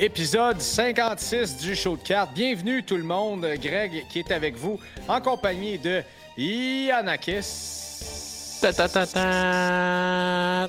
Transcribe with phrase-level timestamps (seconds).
[0.00, 2.34] Épisode 56 du show de cartes.
[2.34, 3.46] Bienvenue tout le monde.
[3.62, 4.78] Greg qui est avec vous
[5.08, 6.02] en compagnie de
[6.36, 8.58] Yanakis.
[8.60, 10.68] Ta ta ta ta.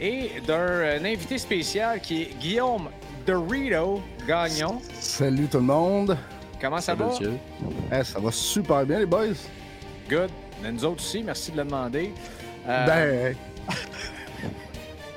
[0.00, 2.88] Et d'un invité spécial qui est Guillaume
[3.26, 4.80] Dorito Gagnon.
[5.00, 6.16] Salut tout le monde.
[6.60, 7.06] Comment ça va?
[7.06, 7.32] Monsieur.
[7.92, 9.34] Eh, ça va super bien les boys.
[10.08, 10.30] Good.
[10.62, 12.12] Nous autres aussi, merci de le demander.
[12.68, 13.36] Euh, Ben,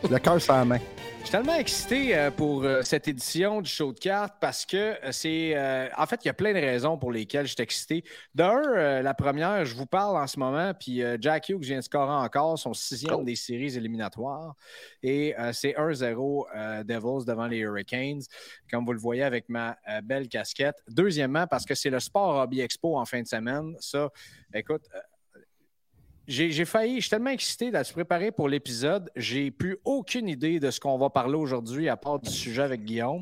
[0.10, 0.80] le cœur sur la main.
[1.26, 4.78] Je suis tellement excité euh, pour euh, cette édition du show de cartes parce que
[4.78, 5.56] euh, c'est.
[5.98, 8.04] en fait, il y a plein de raisons pour lesquelles je suis excité.
[8.36, 12.14] D'un, la première, je vous parle en ce moment, puis Jack Hughes vient de scorer
[12.14, 13.24] encore son sixième Oh.
[13.24, 14.54] des séries éliminatoires.
[15.02, 18.22] Et c'est 1-0 euh, Devils devant les Hurricanes,
[18.70, 20.76] comme vous le voyez avec ma belle casquette.
[20.88, 23.76] Deuxièmement, parce que c'est le Sport Hobby Expo en fin de semaine.
[23.80, 24.10] Ça,
[24.54, 24.84] écoute.
[26.28, 29.12] J'ai j'ai failli, je suis tellement excité d'être préparé pour l'épisode.
[29.16, 32.84] J'ai plus aucune idée de ce qu'on va parler aujourd'hui à part du sujet avec
[32.84, 33.22] Guillaume.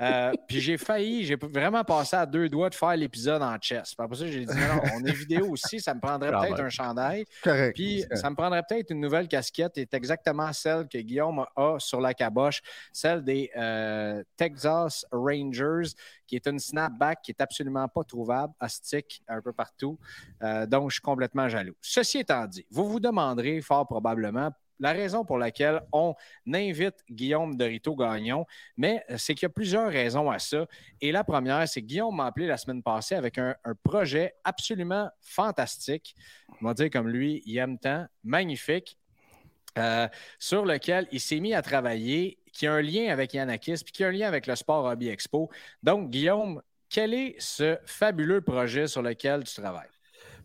[0.00, 3.94] Euh, puis j'ai failli, j'ai vraiment passé à deux doigts de faire l'épisode en chess.
[3.98, 7.24] Après ça, j'ai dit non, on est vidéo aussi, ça me prendrait peut-être un chandail.
[7.42, 7.74] Correct.
[7.74, 12.00] Puis ça me prendrait peut-être une nouvelle casquette, est exactement celle que Guillaume a sur
[12.00, 15.90] la caboche, celle des euh, Texas Rangers,
[16.26, 19.98] qui est une snapback qui est absolument pas trouvable, à stick un peu partout.
[20.42, 21.74] Euh, donc, je suis complètement jaloux.
[21.80, 24.50] Ceci étant dit, vous vous demanderez fort probablement
[24.82, 26.14] la raison pour laquelle on
[26.52, 28.44] invite Guillaume Dorito Gagnon,
[28.76, 30.66] mais euh, c'est qu'il y a plusieurs raisons à ça.
[31.00, 33.54] Et la première, c'est que Guillaume m'a appelé la semaine passée avec un,
[33.84, 36.14] projet absolument fantastique.
[36.60, 38.98] On va dire comme lui, il aime tant, magnifique,
[39.78, 43.92] euh, sur lequel il s'est mis à travailler, qui a un lien avec Yanakis, puis
[43.92, 45.48] qui a un lien avec le Sport Hobby Expo.
[45.82, 49.88] Donc, Guillaume, quel est ce fabuleux projet sur lequel tu travailles?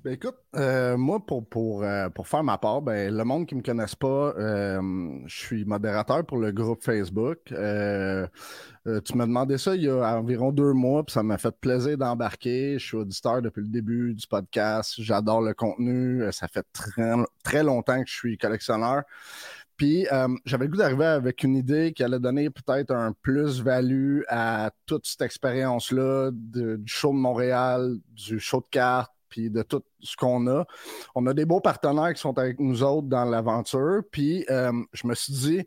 [0.08, 3.56] Ben, écoute, euh, moi, pour, pour, euh, pour faire ma part, ben, le monde qui
[3.56, 7.40] ne me connaisse pas, euh, je suis modérateur pour le groupe Facebook.
[7.48, 11.98] Tu m'as demandé ça il y a environ deux mois, puis ça m'a fait plaisir
[11.98, 12.80] d'embarquer.
[12.80, 14.94] Je suis auditeur depuis le début du podcast.
[14.98, 16.24] J'adore le contenu.
[16.32, 17.14] Ça fait très,
[17.44, 19.04] très longtemps que je suis collectionneur.
[19.76, 20.08] Puis
[20.46, 25.06] j'avais le goût d'arriver avec une idée qui allait donner peut-être un plus-value à toute
[25.06, 30.48] cette expérience-là du show de Montréal, du show de cartes, puis de tout ce qu'on
[30.48, 30.66] a.
[31.16, 34.02] On a des beaux partenaires qui sont avec nous autres dans l'aventure.
[34.12, 35.66] Puis euh, je me suis dit,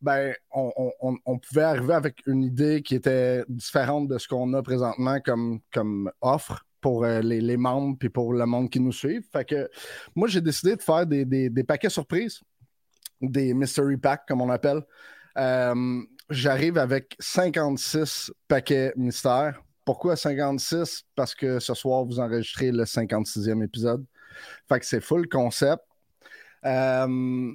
[0.00, 5.18] ben, on, pouvait arriver avec une idée qui était différente de ce qu'on a présentement
[5.20, 9.22] comme, offre pour euh, les, membres puis pour le monde qui nous suit.
[9.30, 9.68] Fait que
[10.14, 12.40] moi, j'ai décidé de faire des paquets surprises,
[13.20, 14.82] des mystery packs, comme on appelle.
[15.36, 19.60] Euh, J'arrive avec 56 paquets mystères.
[19.84, 21.04] Pourquoi 56?
[21.14, 24.04] Parce que ce soir, vous enregistrez le 56e épisode.
[24.68, 25.82] Fait que c'est full concept.
[26.64, 27.52] Euh,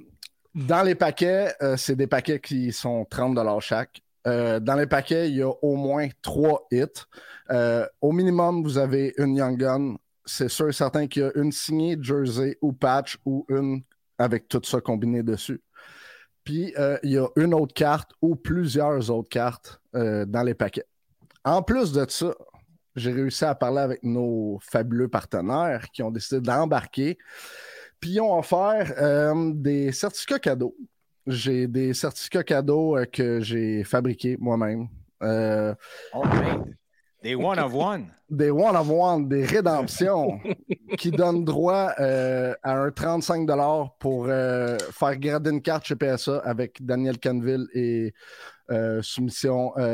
[0.54, 4.00] dans les paquets, euh, c'est des paquets qui sont 30 chaque.
[4.26, 7.04] Euh, dans les paquets, il y a au moins trois hits.
[8.00, 9.96] Au minimum, vous avez une Young Gun.
[10.24, 13.82] C'est sûr et certain qu'il y a une signée jersey ou patch ou une
[14.18, 15.62] avec tout ça combiné dessus.
[16.42, 20.86] Puis, il y a une autre carte ou plusieurs autres cartes dans les paquets.
[21.46, 22.34] En plus de ça,
[22.96, 27.18] j'ai réussi à parler avec nos fabuleux partenaires qui ont décidé d'embarquer.
[28.00, 30.76] Puis ils ont offert euh, des certificats cadeaux.
[31.28, 34.88] J'ai des certificats cadeaux euh, que j'ai fabriqués moi-même.
[35.22, 35.72] Euh,
[36.12, 36.74] Homemade.
[37.22, 38.06] Des one of one.
[38.28, 40.38] Des one of one, des rédemptions
[40.98, 43.48] qui donnent droit euh, à un 35
[43.98, 48.12] pour euh, faire grader une carte chez PSA avec Daniel Canville et
[48.70, 49.00] euh,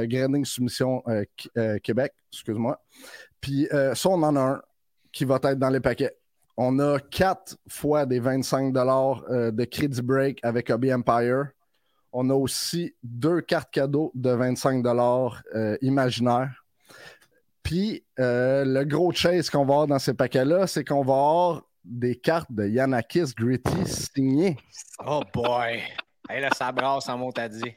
[0.06, 1.02] grading soumission
[1.82, 2.80] Québec, excuse-moi.
[3.40, 4.62] Puis ça, on en a un
[5.12, 6.16] qui va être dans les paquets.
[6.56, 11.48] On a quatre fois des 25 de Credit Break avec Hobby Empire.
[12.12, 14.84] On a aussi deux cartes cadeaux de 25
[15.80, 16.61] imaginaires
[17.62, 21.62] puis euh, le gros chase qu'on va avoir dans ces paquets-là, c'est qu'on va avoir
[21.84, 24.56] des cartes de Yanakis Gritty signées.
[25.04, 25.80] Oh boy!
[26.28, 27.74] Hey, là, ça brasse en mot à dit.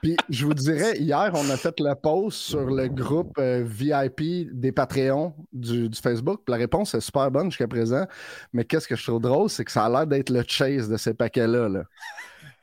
[0.00, 4.48] Puis, je vous dirais, hier, on a fait le post sur le groupe euh, VIP
[4.52, 6.42] des Patreons du, Facebook.
[6.48, 8.06] la réponse est super bonne jusqu'à présent.
[8.52, 10.96] Mais qu'est-ce que je trouve drôle, c'est que ça a l'air d'être le chase de
[10.96, 11.68] ces paquets-là.
[11.68, 11.84] Là.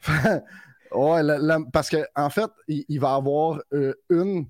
[0.92, 1.22] ouais,
[1.74, 4.46] parce qu'en en fait, il, il va y avoir euh, une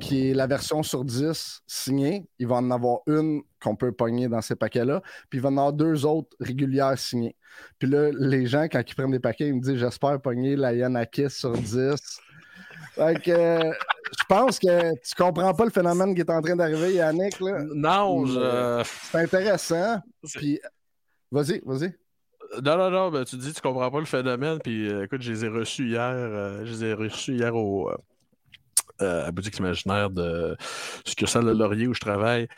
[0.00, 2.26] qui est la version sur 10 signée.
[2.38, 5.02] Il va en avoir une qu'on peut pogner dans ces paquets-là.
[5.28, 7.36] Puis il va en avoir deux autres régulières signées.
[7.78, 10.72] Puis là, les gens, quand ils prennent des paquets, ils me disent J'espère pogner la
[10.72, 11.96] Yanakis sur 10.
[12.94, 13.72] Fait que euh,
[14.18, 17.40] je pense que tu comprends pas le phénomène qui est en train d'arriver, Yannick.
[17.40, 17.58] Là.
[17.74, 18.82] Non, je...
[19.10, 19.98] C'est intéressant.
[20.34, 20.60] Puis
[21.30, 21.94] vas-y, vas-y.
[22.62, 25.32] Non, non, non, ben, tu dis tu comprends pas le phénomène, puis euh, écoute, je
[25.32, 27.90] les ai reçus hier, euh, je les ai reçus hier au,
[29.02, 30.56] euh, à boutique imaginaire de
[31.04, 32.48] succursale de Laurier où je travaille.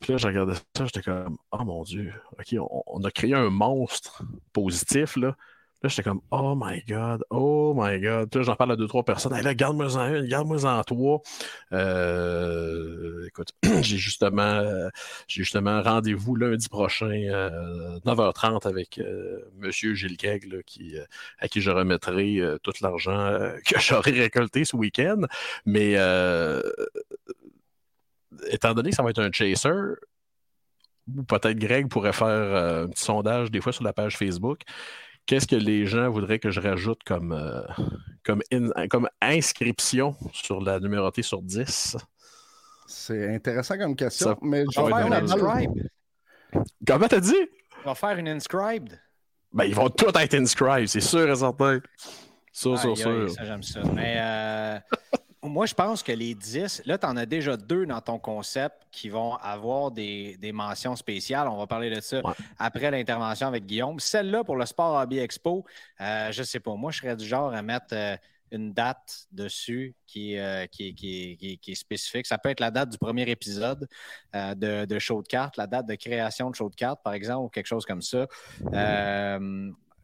[0.00, 2.56] Puis là, je regardais ça, j'étais comme, oh mon Dieu, OK,
[2.86, 4.22] on, a créé un monstre
[4.52, 5.36] positif, là.
[5.84, 8.34] Là, j'étais comme, oh my God, oh my God.
[8.34, 9.38] Là, j'en parle à deux, trois personnes.
[9.52, 11.20] Garde-moi en une, garde-moi en trois.
[11.74, 13.52] Euh, écoute,
[13.82, 14.88] j'ai justement, euh,
[15.28, 17.10] j'ai justement rendez-vous lundi prochain,
[18.06, 18.98] 9h30, avec
[19.58, 20.94] Monsieur Gilles Keg, qui,
[21.38, 25.20] à qui je remettrai tout l'argent que j'aurai récolté ce week-end.
[25.66, 25.98] Mais
[28.46, 29.68] étant donné que ça va être un chaser,
[31.14, 34.62] ou peut-être Greg pourrait faire un petit sondage des fois sur la page Facebook
[35.26, 37.62] qu'est-ce que les gens voudraient que je rajoute comme, euh,
[38.24, 38.42] comme,
[38.90, 41.96] comme inscription sur la numérotée sur 10?
[42.86, 45.90] C'est intéressant comme question, mais je vais faire une inscribed.
[46.86, 47.48] Comment t'as dit?
[47.84, 49.00] On va faire une inscribed.
[49.52, 51.80] Ben, ils vont tous être inscribed, c'est sûr et certain.
[52.52, 53.30] Sûr, sûr, sûr.
[53.30, 53.80] Ça, j'aime ça.
[53.94, 54.78] Mais euh,
[55.44, 58.86] moi, je pense que les 10, là, tu en as déjà deux dans ton concept
[58.90, 61.48] qui vont avoir des, mentions spéciales.
[61.48, 62.20] On va parler de ça
[62.58, 64.00] après l'intervention avec Guillaume.
[64.00, 65.64] Celle-là, pour le Sport Hobby Expo,
[66.00, 66.74] euh, je ne sais pas.
[66.74, 68.16] Moi, je serais du genre à mettre euh,
[68.50, 72.26] une date dessus euh, qui, qui, est spécifique.
[72.26, 73.88] Ça peut être la date du premier épisode
[74.32, 77.46] de, de, show de cartes, la date de création de show de cartes, par exemple,
[77.46, 78.26] ou quelque chose comme ça.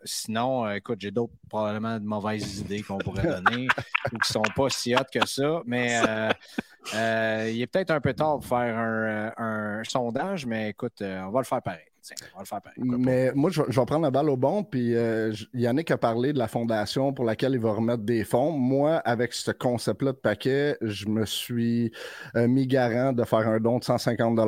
[0.05, 3.69] Sinon, euh, écoute, j'ai d'autres probablement de mauvaises idées qu'on pourrait donner
[4.12, 5.62] ou qui ne sont pas si hot que ça.
[5.67, 6.31] Mais euh,
[6.94, 11.41] euh, il est peut-être un peu tard pour faire un, sondage, mais écoute, on va
[11.41, 11.85] le faire pareil.
[12.32, 12.79] on va le faire pareil.
[12.79, 14.62] Mais moi, je, vais prendre la balle au bon.
[14.62, 14.94] Puis
[15.55, 18.52] Yannick a parlé de la fondation pour laquelle il va remettre des fonds.
[18.52, 21.93] Moi, avec ce concept-là de paquet, je me suis
[22.35, 24.38] mis garant de faire un don de 150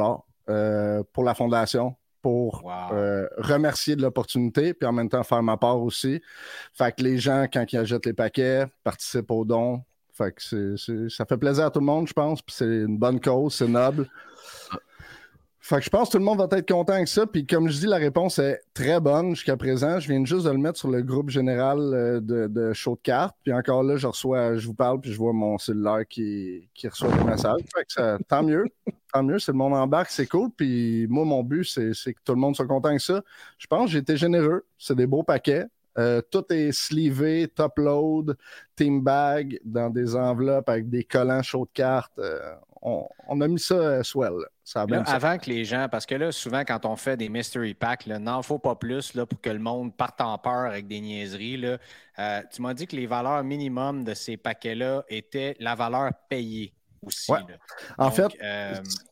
[1.13, 5.83] pour la fondation pour euh, remercier de l'opportunité, puis en même temps faire ma part
[5.83, 6.23] aussi.
[6.73, 9.83] Fait que les gens, quand ils achètent les paquets, participent aux dons.
[10.13, 10.77] Fait que
[11.09, 13.69] ça fait plaisir à tout le monde, je pense, puis c'est une bonne cause, c'est
[13.69, 14.09] noble.
[15.65, 17.25] Fait que je pense que tout le monde va être content avec ça.
[17.25, 20.01] Puis comme je dis, la réponse est très bonne jusqu'à présent.
[20.01, 23.01] Je viens juste de le mettre sur le groupe général euh, de, de show de
[23.01, 23.37] cartes.
[23.45, 26.89] Puis encore là, je reçois, je vous parle, puis je vois mon cellulaire qui, qui
[26.89, 27.61] reçoit des messages.
[27.73, 28.65] Fait que ça, tant mieux.
[29.13, 29.39] Tant mieux.
[29.39, 30.51] C'est le monde embarque, c'est cool.
[30.51, 33.23] Puis moi, mon but, c'est que tout le monde soit content avec ça.
[33.57, 34.65] Je pense que j'ai été généreux.
[34.79, 35.67] C'est des beaux paquets.
[35.99, 38.37] Euh, tout est slivé, top load,
[38.77, 42.19] team bag, dans des enveloppes avec des collants chauds de cartes.
[42.19, 44.47] Euh, on, a mis ça euh, swell.
[44.65, 48.07] Ça avant que les gens, parce que là, souvent, quand on fait des mystery packs,
[48.07, 51.57] n'en faut pas plus là, pour que le monde parte en peur avec des niaiseries.
[51.57, 52.43] Là.
[52.45, 56.73] tu m'as dit que les valeurs minimum de ces paquets-là étaient la valeur payée
[57.05, 57.33] aussi.
[57.99, 58.33] En fait,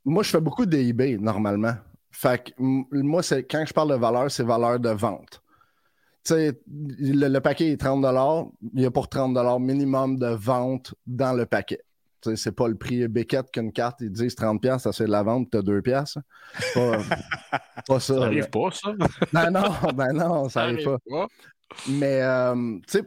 [0.04, 1.74] moi, je fais beaucoup d'eBay normalement.
[2.12, 5.42] Fait que moi, quand je parle de valeur, c'est valeur de vente
[6.28, 8.04] le, le, paquet est 30
[8.74, 11.80] il y a pour 30 minimum de vente dans le paquet.
[12.34, 15.50] C'est pas le prix Beckett qu'une carte, ils disent 30$, ça c'est de la vente,
[15.50, 16.18] tu as 2$.
[16.74, 16.98] Pas,
[17.86, 18.14] pas ça.
[18.14, 18.92] Ça arrive pas, ça.
[19.32, 21.26] ben non, ben non, ça, n'arrive pas.
[21.88, 23.04] Mais, euh, tu sais,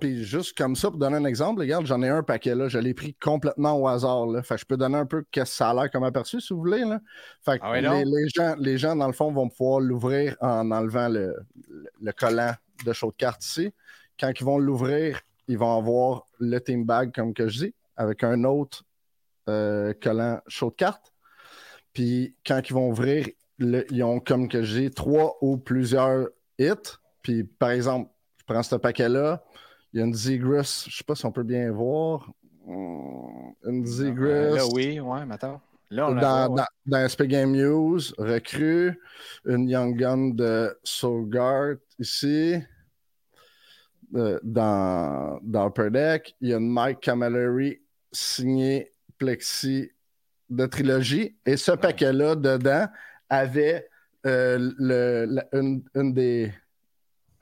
[0.00, 2.78] puis juste comme ça, pour donner un exemple, regarde, j'en ai un paquet là, je
[2.78, 4.26] l'ai pris complètement au hasard.
[4.26, 4.42] Là.
[4.42, 6.60] Fait je peux donner un peu qu'est-ce que ça a l'air comme aperçu, si vous
[6.60, 6.84] voulez.
[6.84, 7.00] Là.
[7.44, 11.34] Fait ah les, gens, les gens, dans le fond, vont pouvoir l'ouvrir en enlevant le,
[12.00, 12.52] le, collant
[12.86, 13.72] de show de carte ici.
[14.18, 18.24] Quand ils vont l'ouvrir, ils vont avoir le team bag, comme que je dis, avec
[18.24, 18.84] un autre
[19.48, 21.12] euh, collant show de cartes.
[21.92, 23.26] Puis quand ils vont ouvrir,
[23.58, 26.98] le- ils ont comme que j'ai trois ou plusieurs hits.
[27.22, 29.44] Puis par exemple, je prends ce paquet-là.
[29.92, 32.30] Il y a une Zegris, je sais pas si on peut bien voir.
[32.66, 34.28] Hum, Une Zegris.
[34.30, 35.60] Euh, Là, oui, ouais, maintenant.
[35.90, 36.62] Là, on dans, voit, ouais.
[36.86, 38.98] dans, dans SP Game News, recrue,
[39.44, 42.56] une Young Gun de Sogart ici.
[44.16, 47.80] Euh, dans, dans Upper Deck, il y a une Mike Camilleri
[48.14, 49.90] signé Plexi
[50.50, 51.36] de trilogie.
[51.46, 52.86] Et ce paquet-là, dedans,
[53.28, 53.88] avait
[54.26, 56.52] euh, le, la- une, une des,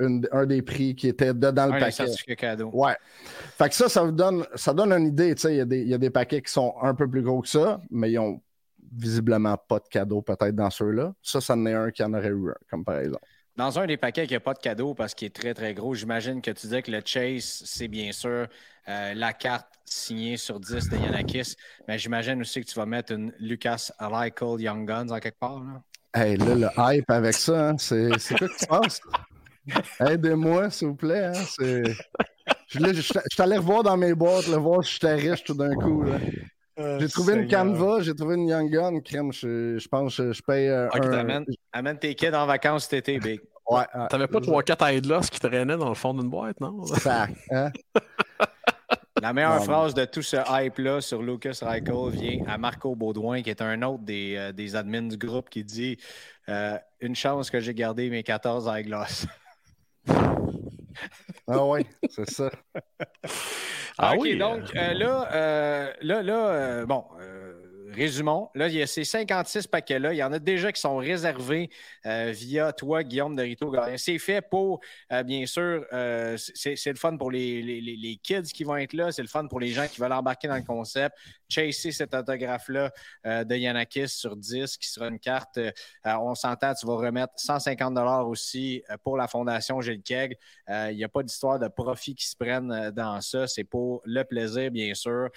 [0.00, 2.34] une- un des prix qui était dedans le Un paquet.
[2.36, 2.70] cadeaux.
[2.72, 2.96] Ouais.
[3.58, 5.34] Fait que ça, ça vous donne, ça donne une idée.
[5.44, 7.40] Il y, a des- il y a des paquets qui sont un peu plus gros
[7.42, 8.40] que ça, mais ils ont
[8.94, 11.14] visiblement pas de cadeau peut-être dans ceux-là.
[11.22, 13.24] Ça, ça en est un qui en aurait eu un, comme par exemple.
[13.56, 15.94] Dans un des paquets qui n'a pas de cadeau parce qu'il est très, très gros,
[15.94, 18.46] j'imagine que tu disais que le Chase, c'est bien sûr
[18.88, 21.54] euh, la carte signée sur 10 de Yanakis.
[21.88, 25.60] Mais j'imagine aussi que tu vas mettre une Lucas Lycle Young Guns en quelque part.
[25.62, 25.82] Là.
[26.14, 29.00] Hey, là, le hype avec ça, hein, c'est c'est quoi que tu penses?
[30.00, 31.26] Aidez-moi, s'il vous plaît.
[31.26, 31.32] hein,
[32.68, 35.44] Je, là, je, je suis allé revoir dans mes boîtes, le voir si j'étais riche
[35.44, 36.02] tout d'un coup.
[36.02, 36.18] là.
[36.98, 39.32] J'ai trouvé une Canva, j'ai trouvé une Young Gun, crème.
[39.32, 41.44] Je, je pense que je paye euh, Ok, un...
[41.72, 43.40] amène tes kids en vacances cet été, Big.
[43.70, 43.84] Ouais.
[44.10, 46.84] T'avais pas 3-4 Aidlos qui traînaient dans le fond d'une boîte, non?
[46.84, 47.70] Sac, hein?
[49.20, 53.42] La meilleure Non, phrase de tout ce hype-là sur Lucas Reichel vient à Marco Baudouin,
[53.42, 55.98] qui est un autre des, euh, des admins du groupe, qui dit
[56.48, 59.26] euh, Une chance que j'ai gardé mes 14 eyeglass.
[61.48, 62.50] Ah ouais, c'est ça.
[63.98, 67.31] Ah OK, oui, donc euh, là, euh, là, là euh, bon, euh,
[67.94, 68.50] résumons.
[68.54, 70.12] Là, il y a ces 56 paquets-là.
[70.12, 71.70] Il y en a déjà qui sont réservés
[72.06, 73.72] euh, via toi, Guillaume de Rito.
[73.96, 74.80] C'est fait pour,
[75.12, 78.92] euh, bien sûr, euh, c'est le fun pour les, les- les- kids qui vont être
[78.92, 79.12] là.
[79.12, 81.16] C'est le fun pour les gens qui veulent embarquer dans le concept.
[81.48, 82.90] Chasser cet autographe-là
[83.24, 85.58] de Yanakis sur 10, qui sera une carte.
[86.04, 90.36] on s'entend, tu vas remettre 150 aussi pour la Fondation Gilles Keg.
[90.68, 93.46] Il n'y a pas d'histoire de profit qui se prennent dans ça.
[93.46, 95.28] C'est pour le plaisir, bien sûr,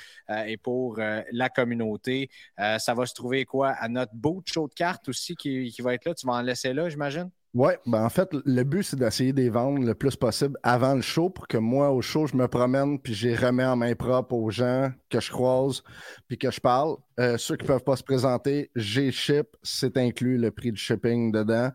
[0.46, 2.30] et pour la communauté.
[2.60, 3.70] Euh, ça va se trouver quoi?
[3.70, 6.14] À notre beau show de cartes aussi qui, qui va être là?
[6.14, 7.30] Tu vas en laisser là, j'imagine?
[7.58, 10.94] Oui, ben en fait, le but, c'est d'essayer de les vendre le plus possible avant
[10.94, 13.78] le show pour que moi, au show, je me promène puis je les remets en
[13.78, 15.82] main propre aux gens que je croise
[16.28, 16.98] puis que je parle.
[17.18, 20.78] Euh, ceux qui ne peuvent pas se présenter, j'ai ship, c'est inclus le prix du
[20.78, 21.72] shipping dedans.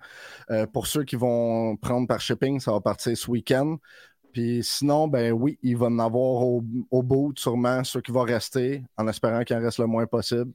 [0.50, 3.78] Euh, pour ceux qui vont prendre par shipping, ça va partir ce week-end.
[4.34, 8.20] Puis sinon, ben oui, il va en avoir au, au bout, sûrement, ceux qui vont
[8.20, 10.52] rester, en espérant qu'il en reste le moins possible.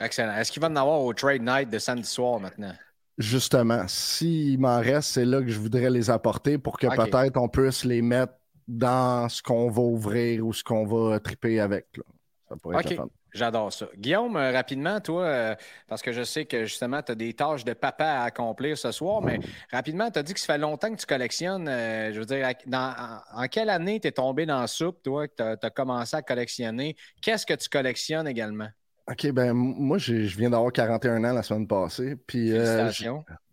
[0.00, 0.34] Excellent.
[0.36, 2.72] Est-ce qu'il va en avoir au Trade Night de samedi soir maintenant?
[3.16, 7.48] Justement, s'il m'en reste, c'est là que je voudrais les apporter pour que peut-être on
[7.48, 8.32] puisse les mettre
[8.66, 11.86] dans ce qu'on va ouvrir ou ce qu'on va triper avec.
[11.96, 12.02] là.
[12.48, 13.08] Ça pourrait être fun.
[13.32, 13.88] J'adore ça.
[13.96, 15.54] Guillaume, euh, rapidement, toi, euh,
[15.88, 18.92] parce que je sais que justement, tu as des tâches de papa à accomplir ce
[18.92, 19.40] soir, mais
[19.72, 21.66] rapidement, tu as dit que ça fait longtemps que tu collectionnes.
[21.68, 22.94] euh, je veux dire, dans-
[23.34, 26.16] en, en quelle année tu es tombé dans la soupe, toi, que tu as, commencé
[26.16, 26.96] à collectionner?
[27.20, 28.68] Qu'est-ce que tu collectionnes également?
[29.10, 32.16] OK, ben moi, je viens d'avoir 41 ans la semaine passée.
[32.26, 32.90] Puis, euh,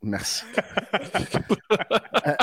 [0.01, 0.43] merci.
[2.27, 2.36] Euh,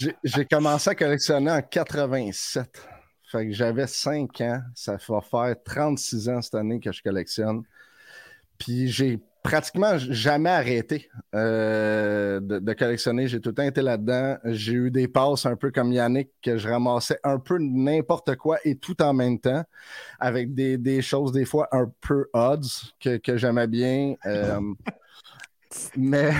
[0.00, 2.82] j'ai- j'ai commencé à collectionner en 87.
[3.30, 4.62] Fait que j'avais 5 ans.
[4.74, 7.62] Ça va faire 36 ans cette année que je collectionne.
[8.58, 13.28] Puis j'ai pratiquement jamais arrêté euh, de, de collectionner.
[13.28, 14.36] J'ai tout le temps été là-dedans.
[14.44, 18.58] J'ai eu des passes un peu comme Yannick, que je ramassais un peu n'importe quoi
[18.64, 19.64] et tout en même temps,
[20.18, 24.14] avec des, des choses des fois un peu odds que, que j'aimais bien.
[24.26, 24.60] Euh,
[25.96, 26.30] mais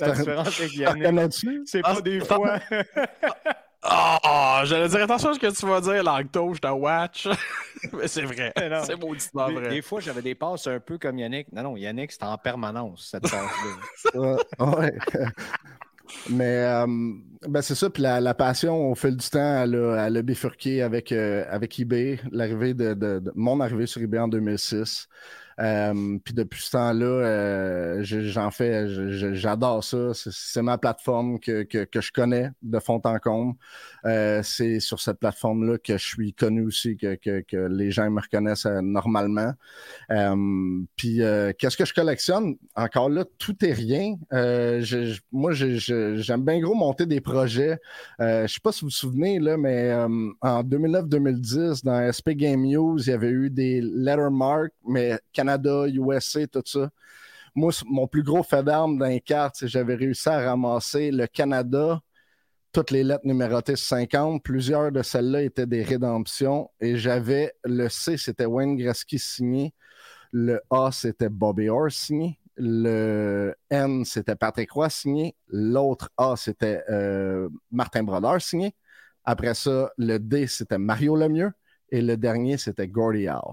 [0.00, 1.62] La différence avec Yannick, reconnais-tu?
[1.66, 2.58] c'est Ah, pas des fois.
[3.84, 7.26] Ah, j'allais dire attention à ce que tu vas dire, Lacto, je te watch.
[7.92, 8.52] Mais c'est vrai.
[8.84, 9.68] C'est mauditement Des, vrai.
[9.70, 11.50] des fois, j'avais des passes un peu comme Yannick.
[11.52, 14.36] Non, non, Yannick, c'était en permanence, cette passe-là.
[14.60, 14.92] Ouais, ouais.
[16.28, 16.86] Mais euh,
[17.48, 20.22] ben c'est ça, puis la, la passion au fil du temps, elle a, elle a
[20.22, 25.08] bifurqué avec, euh, avec eBay, l'arrivée de, de- de- mon arrivée sur eBay en 2006.
[25.62, 28.86] Euh, puis depuis ce temps-là, euh, je- j'en fais,
[29.34, 30.10] j'adore ça.
[30.14, 33.54] C'est, ma plateforme que, que, je connais de fond en comble.
[34.04, 38.20] Euh, c'est sur cette plateforme-là que je suis connu aussi, que, que, les gens me
[38.20, 39.52] reconnaissent normalement.
[40.96, 41.20] Puis
[41.58, 42.56] qu'est-ce que je collectionne?
[42.74, 44.16] Encore là, tout est rien.
[45.32, 47.78] Moi, j'aime bien gros monter des projets.
[48.18, 49.92] Je sais pas si vous vous souvenez, là, mais
[50.40, 55.18] en 2009-2010, dans SP Game News, il y avait eu des lettermarks, mais
[55.52, 56.90] Canada, USA, tout ça.
[57.54, 61.10] Moi, mon plus gros fait d'armes dans les cartes, c'est que j'avais réussi à ramasser
[61.10, 62.00] le Canada
[62.72, 64.42] toutes les lettres numérotées 50.
[64.42, 66.70] Plusieurs de celles-là étaient des rédemptions.
[66.80, 69.74] Et j'avais le C, c'était Wayne Gretzky signé.
[70.32, 72.38] Le A, c'était Bobby Orr signé.
[72.56, 75.36] Le N, c'était Patrick Roy signé.
[75.48, 78.74] L'autre A, c'était euh, Martin Brodeur signé.
[79.24, 81.52] Après ça, le D, c'était Mario Lemieux.
[81.90, 83.52] Et le dernier, c'était Gordy Howe.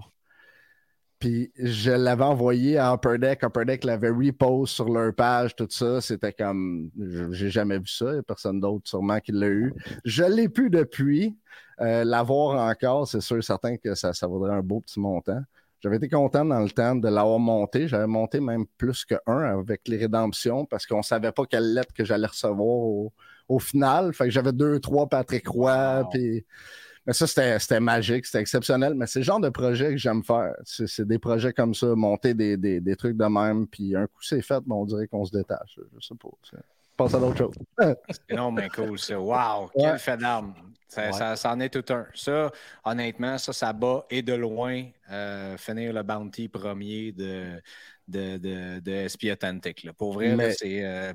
[1.20, 3.42] Puis je l'avais envoyé à Upper Deck.
[3.42, 6.00] Upper Deck l'avait repost sur leur page, tout ça.
[6.00, 6.90] C'était comme.
[7.30, 8.06] J'ai jamais vu ça.
[8.06, 9.74] Il n'y a personne d'autre sûrement qui l'a eu.
[10.06, 11.36] Je l'ai pu depuis.
[11.82, 15.40] Euh, l'avoir encore, c'est sûr, certain que ça, ça vaudrait un beau petit montant.
[15.80, 17.88] J'avais été content dans le temps de l'avoir monté.
[17.88, 21.72] J'avais monté même plus que un avec les rédemptions parce qu'on ne savait pas quelle
[21.74, 23.10] lettre que j'allais recevoir
[23.48, 24.12] au, final.
[24.14, 26.06] Fait que j'avais deux, trois Patrick Roy.
[26.10, 26.44] Puis
[27.06, 28.94] mais ça, c'était magique, c'était exceptionnel.
[28.94, 30.54] Mais c'est le genre de projet que j'aime faire.
[30.64, 34.22] C'est des projets comme ça, monter des, des, des, trucs de même, puis un coup
[34.22, 35.78] c'est fait, on dirait qu'on se détache.
[35.98, 36.28] Je sais pas.
[36.96, 37.54] Passe à d'autres choses.
[37.78, 37.96] c'est
[38.36, 39.18] non, mais cool, ça.
[39.18, 40.54] Wow, quel fait d'armes.
[40.88, 42.06] Ça, ça, en est tout un.
[42.14, 42.50] Ça,
[42.84, 47.62] honnêtement, ça, ça bat et de loin euh, finir le bounty premier de,
[48.10, 49.90] de, de, de SP Authentic.
[49.96, 51.12] Pour vrai, c'est, euh,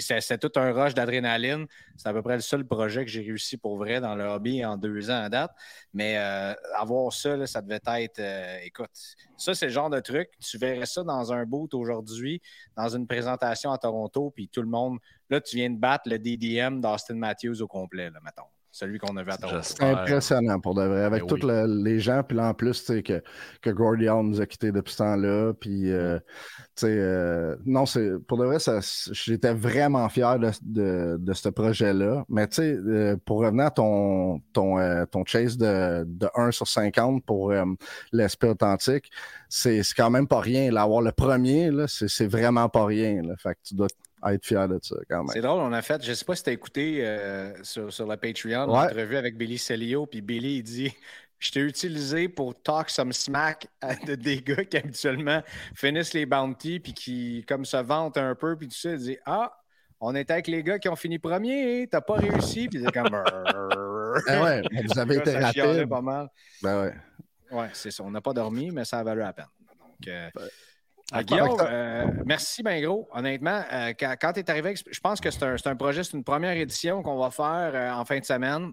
[0.00, 1.66] c'est, tout un rush d'adrénaline.
[1.96, 4.64] C'est à peu près le seul projet que j'ai réussi pour vrai dans le hobby
[4.64, 5.50] en deux ans à date.
[5.92, 8.18] Mais euh, avoir ça, ça devait être.
[8.18, 8.90] Euh, écoute,
[9.36, 10.30] ça, c'est le genre de truc.
[10.40, 12.40] Tu verrais ça dans un boot aujourd'hui,
[12.76, 14.98] dans une présentation à Toronto, puis tout le monde.
[15.28, 18.44] Là, tu viens de battre le DDM d'Austin Matthews au complet, là, mettons
[18.76, 19.60] celui qu'on avait à Toronto.
[19.62, 21.04] C'est impressionnant pour de vrai.
[21.04, 23.22] Avec ben tous les gens, puis là, en plus, tu sais, que,
[23.62, 25.54] que Gordy nous a quittés depuis ce temps-là.
[25.54, 28.58] Puis, euh, tu sais, euh, non, c'est pour de vrai,
[29.12, 32.24] j'étais vraiment fier de, de, de ce projet-là.
[32.28, 36.68] Mais, tu sais, euh, pour revenir à ton, ton, ton chase de, de 1 sur
[36.68, 37.54] 50 pour
[38.12, 39.10] l'esprit authentique,
[39.48, 40.70] c'est quand même pas rien.
[40.70, 43.22] Là, avoir le premier, c'est vraiment pas rien.
[43.22, 43.34] Là.
[43.38, 43.88] Fait que tu dois
[44.28, 45.28] être fier de ça quand même.
[45.32, 47.92] C'est drôle, on a fait, je ne sais pas si tu as écouté euh, sur,
[47.92, 48.92] sur la Patreon, ouais.
[48.92, 50.92] une revue avec Billy Celio, puis Billy il dit
[51.38, 53.68] Je t'ai utilisé pour talk some smack
[54.06, 55.42] de des gars qui habituellement
[55.74, 59.18] finissent les bounties puis qui comme se vantent un peu, puis tu sais, il dit
[59.26, 59.52] Ah,
[60.00, 63.10] on était avec les gars qui ont fini premier, t'as pas réussi, puis c'est comme
[64.26, 65.86] ben ouais, vous avez été raté.
[65.86, 66.28] pas mal.
[66.62, 66.94] Ben ouais.
[67.50, 68.02] Ouais, c'est ça.
[68.02, 69.46] On n'a pas dormi, mais ça a valu la peine.
[69.78, 70.30] Donc, euh,
[71.12, 73.08] ah, Guillaume, euh, merci bien gros.
[73.12, 76.56] Honnêtement, euh, quand, tu es arrivé, je pense que c'est un, projet, c'est une première
[76.56, 78.72] édition qu'on va faire euh, en fin de semaine.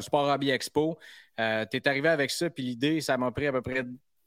[0.00, 0.98] Sport Hobby Expo.
[1.36, 3.84] tu es arrivé avec ça, puis l'idée, ça m'a pris à peu près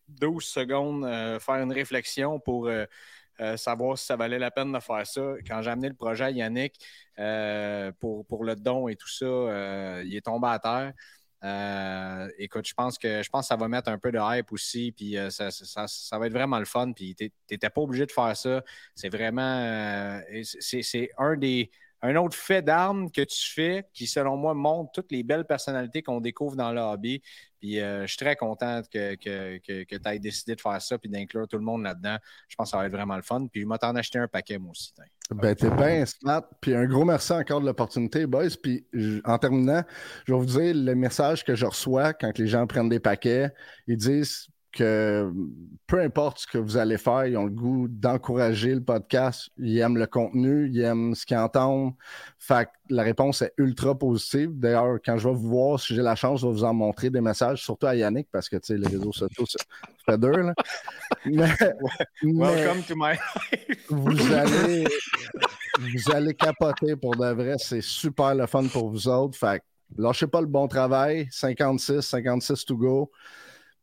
[0.10, 1.04] 12 secondes
[1.40, 2.70] faire une réflexion pour
[3.56, 5.34] savoir si ça valait la peine de faire ça.
[5.48, 6.76] Quand j'ai amené le projet à Yannick
[8.00, 10.94] pour, pour le don et tout ça, il est tombé à terre.
[11.44, 14.92] Euh, écoute, je pense que je pense ça va mettre un peu de hype aussi,
[14.92, 15.50] puis euh, ça,
[16.18, 16.92] va être vraiment le fun.
[16.94, 18.64] Puis tu n'étais pas obligé de faire ça.
[18.96, 21.70] C'est vraiment euh, c'est un des
[22.08, 26.02] un autre fait d'armes que tu fais qui, selon moi, montre toutes les belles personnalités
[26.02, 27.22] qu'on découvre dans le hobby.
[27.60, 31.10] Puis je suis très content que, que, que, tu aies décidé de faire ça puis
[31.10, 32.18] d'inclure tout le monde là-dedans.
[32.48, 33.48] Je pense que ça va être vraiment le fun.
[33.52, 34.94] Puis je vais t'en acheter un paquet, moi aussi.
[35.32, 36.44] Ben, t'es bien smart.
[36.62, 38.50] Puis un gros merci encore de l'opportunité, boys.
[38.62, 38.86] Puis
[39.26, 39.84] en terminant,
[40.26, 43.52] je vais vous dire le message que je reçois quand les gens prennent des paquets.
[43.88, 45.32] Ils disent que
[45.88, 49.50] peu importe ce que vous allez faire, ils ont le goût d'encourager le podcast.
[49.58, 51.94] Ils aiment le contenu, ils aiment ce qu'ils entendent.
[52.38, 54.52] Fait que la réponse est ultra positive.
[54.54, 57.10] D'ailleurs, quand je vais vous voir, si j'ai la chance, je vais vous en montrer
[57.10, 59.64] des messages, surtout à Yannick, parce que les réseaux sociaux, ça
[60.06, 60.38] fait dur.
[60.38, 60.54] Là.
[61.26, 61.50] Mais,
[62.22, 63.86] Welcome to my life.
[63.90, 64.86] vous allez,
[65.80, 67.56] vous allez capoter pour de vrai.
[67.58, 69.38] C'est super le fun pour vous autres.
[69.38, 71.28] Fait que lâchez pas le bon travail.
[71.32, 73.12] 56, 56 to go.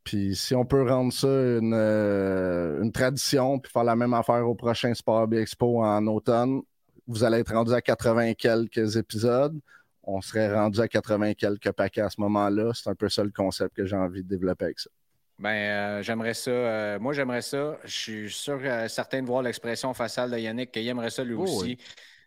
[0.04, 4.46] Puis si on peut rendre ça une, euh, une, tradition, puis faire la même affaire
[4.46, 6.60] au prochain Sport Expo en automne,
[7.06, 9.58] vous allez être rendu à 80 quelques épisodes.
[10.02, 12.72] On serait rendu à 80 quelques paquets à ce moment-là.
[12.74, 14.90] C'est un peu ça le concept que j'ai envie de développer avec ça.
[15.38, 16.50] Ben, euh, j'aimerais ça.
[16.50, 17.78] Euh, moi, j'aimerais ça.
[17.84, 21.44] Je suis sûr, certain de voir l'expression faciale de Yannick qu'il aimerait ça lui oh
[21.44, 21.78] aussi.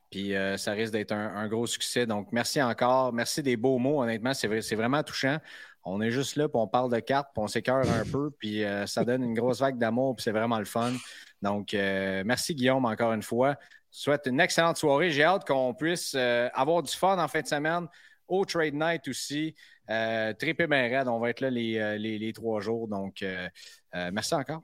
[0.09, 2.05] Puis ça risque d'être un, un, gros succès.
[2.07, 3.13] Donc, merci encore.
[3.13, 4.01] Merci des beaux mots.
[4.01, 5.37] Honnêtement, c'est vraiment touchant.
[5.89, 8.63] On est juste là, puis on parle de cartes, puis on s'écœure un peu, puis
[8.63, 10.91] euh, ça donne une grosse vague d'amour, puis c'est vraiment le fun.
[11.41, 13.55] Donc, euh, merci Guillaume encore une fois.
[13.91, 15.11] Je souhaite une excellente soirée.
[15.11, 17.87] J'ai hâte qu'on puisse euh, avoir du fun en fin de semaine
[18.27, 19.55] au Trade Night aussi.
[19.89, 22.87] Euh, Tripé raide, on va être là les, trois jours.
[22.87, 23.23] Donc,
[23.93, 24.61] merci encore.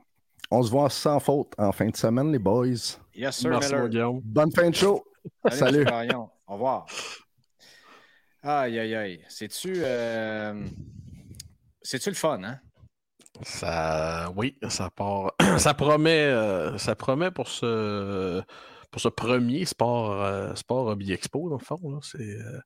[0.52, 2.98] On se voit sans faute en fin de semaine, les boys.
[3.16, 4.20] Yes, sir, Merci, Guillaume.
[4.24, 5.04] Bonne fin de show.
[5.50, 5.86] Salut.
[6.48, 6.86] Au revoir.
[8.44, 9.26] Aïe, aïe, aïe.
[9.30, 9.82] C'est-tu.
[11.84, 12.60] C'est-tu le fun, hein?
[13.42, 15.34] Ça, oui, ça part.
[15.58, 18.44] ça promet, euh, ça promet pour ce,
[18.94, 22.00] pour ce premier sport, euh, sport Hobby Expo, dans le fond.
[22.02, 22.62] C'est, euh,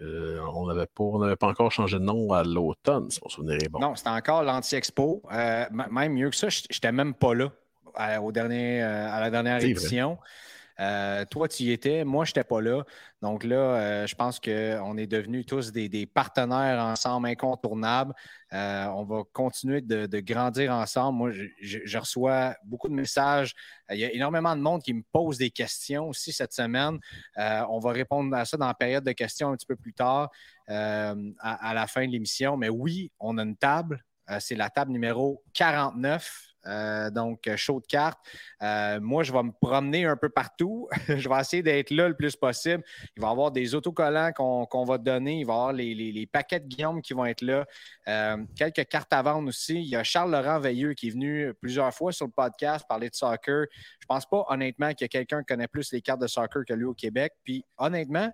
[0.00, 3.78] euh, n'avait pas, pas encore changé de nom à l'automne, si mon souvenir est bon.
[3.78, 5.22] Non, c'était encore l'Anti-Expo.
[5.30, 7.52] Même mieux que ça, je n'étais même pas là
[8.20, 10.18] au dernier, à la dernière édition.
[10.80, 12.84] Euh, toi, tu y étais, moi, je n'étais pas là.
[13.20, 18.14] Donc là, euh, je pense qu'on est devenus tous des, partenaires ensemble incontournables.
[18.52, 21.18] Euh, on va continuer de, grandir ensemble.
[21.18, 23.54] Moi, je, reçois beaucoup de messages.
[23.90, 26.98] Il y a énormément de monde qui me pose des questions aussi cette semaine.
[27.36, 30.30] on va répondre à ça dans la période de questions un petit peu plus tard,
[30.68, 32.56] à, à, la fin de l'émission.
[32.56, 34.04] Mais oui, on a une table.
[34.40, 38.18] C'est la table numéro 49 euh, donc, show de cartes.
[38.62, 40.88] Euh, moi, je vais me promener un peu partout.
[41.08, 42.82] je vais essayer d'être là le plus possible.
[43.16, 45.40] Il va y avoir des autocollants qu'on va donner.
[45.40, 47.66] Il va y avoir les, paquets de Guillaume qui vont être là.
[48.08, 49.76] Euh, quelques cartes à vendre aussi.
[49.76, 53.14] Il y a Charles-Laurent Veilleux qui est venu plusieurs fois sur le podcast parler de
[53.14, 53.66] soccer.
[54.00, 56.94] Je pense pas, honnêtement, a quelqu'un connaît plus les cartes de soccer que lui au
[56.94, 57.32] Québec.
[57.44, 58.32] Puis, honnêtement,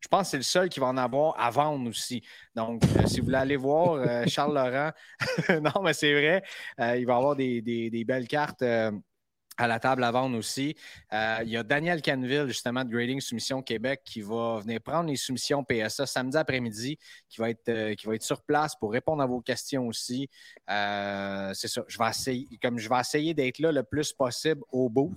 [0.00, 2.22] je pense que c'est le seul qui va en avoir à vendre aussi.
[2.54, 4.90] Donc, euh, si vous voulez aller voir euh, Charles Laurent,
[5.62, 6.42] non, mais c'est vrai,
[6.80, 8.62] euh, il va avoir des, des belles cartes
[9.56, 10.74] à la table à vendre aussi.
[11.12, 15.08] Euh, il y a Daniel Canville, justement, de Grading Soumission Québec, qui va venir prendre
[15.08, 18.92] les soumissions PSA samedi après-midi, qui, va être, euh, qui va être sur place pour
[18.92, 20.28] répondre à vos questions aussi.
[20.70, 21.82] Euh, c'est ça.
[21.86, 25.14] Je vais essayer, comme je vais essayer d'être là le plus possible au bout,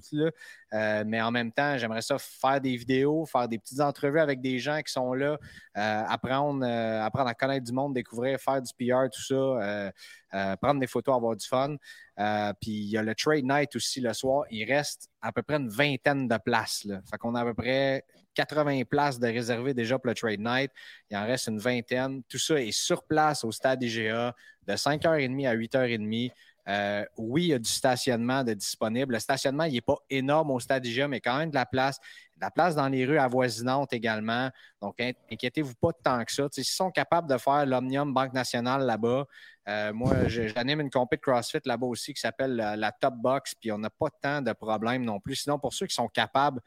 [0.71, 4.59] mais en même temps, j'aimerais ça faire des vidéos, faire des petites entrevues avec des
[4.59, 5.37] gens qui sont là,
[5.73, 9.91] apprendre, apprendre à connaître du monde, découvrir, faire du PR, tout ça.
[10.33, 11.75] Euh, prendre des photos, avoir du fun.
[12.19, 14.43] Euh, puis il y a le trade night aussi le soir.
[14.51, 16.83] Il reste à peu près une vingtaine de places.
[16.83, 16.99] Là.
[17.09, 18.03] Fait qu'on a à peu près
[18.33, 20.71] 80 places de réservées déjà pour le trade night.
[21.09, 22.23] Il en reste une vingtaine.
[22.27, 24.35] Tout ça est sur place au stade IGA
[24.67, 26.31] de 5h30 à 8h30.
[26.67, 29.13] Euh, oui, il y a du stationnement de disponible.
[29.13, 31.97] Le stationnement, il n'est pas énorme au stade IGA, mais quand même de la place.
[32.35, 34.49] De la place dans les rues avoisinantes également.
[34.81, 34.99] Donc,
[35.31, 36.47] inquiétez-vous pas tant que ça.
[36.51, 39.25] S'ils sont capables de faire l'Omnium Banque Nationale là-bas,
[39.67, 43.77] euh, moi, j'anime une compétition CrossFit là-bas aussi qui s'appelle la, Top Box, puis on
[43.77, 45.35] n'a pas tant de problèmes non plus.
[45.35, 46.61] Sinon, pour ceux qui sont capables,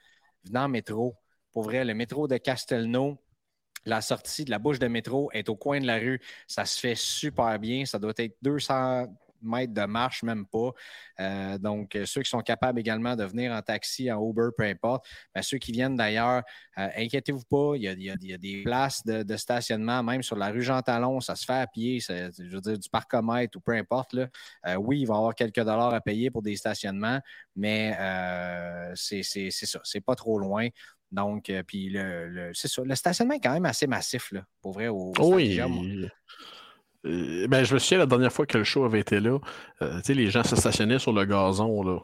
[0.45, 1.17] venant en métro,
[1.53, 3.19] pour vrai, le métro de Castelnau,
[3.85, 6.21] la sortie de la bouche de métro est au coin de la rue.
[6.47, 7.85] Ça se fait super bien.
[7.87, 9.07] Ça doit être 200,
[9.43, 10.71] mètres de marche, même pas.
[11.21, 15.07] Euh, donc, ceux qui sont capables également de venir en taxi, en Uber, peu importe.
[15.35, 16.43] Mais ceux qui viennent d'ailleurs,
[16.79, 20.83] euh, inquiétez-vous pas, il y, a, des places de, stationnement, même sur la rue Jean
[20.83, 24.13] Talon, ça se fait à pied, je veux dire, du parcomètre ou peu importe.
[24.13, 24.29] Là.
[24.67, 27.21] Euh, oui, il va y avoir quelques dollars à payer pour des stationnements,
[27.57, 27.97] mais
[28.95, 30.69] c'est ça, c'est pas trop loin.
[31.11, 32.83] Donc, puis le, c'est ça.
[32.85, 34.89] Le stationnement est quand même assez massif, là, pour vrai.
[34.89, 35.61] Au, oui.
[37.07, 39.39] Euh, ben, je me souviens la dernière fois que le show avait été là,
[39.83, 41.83] euh, les gens se stationnaient sur le gazon.
[41.83, 41.99] Là.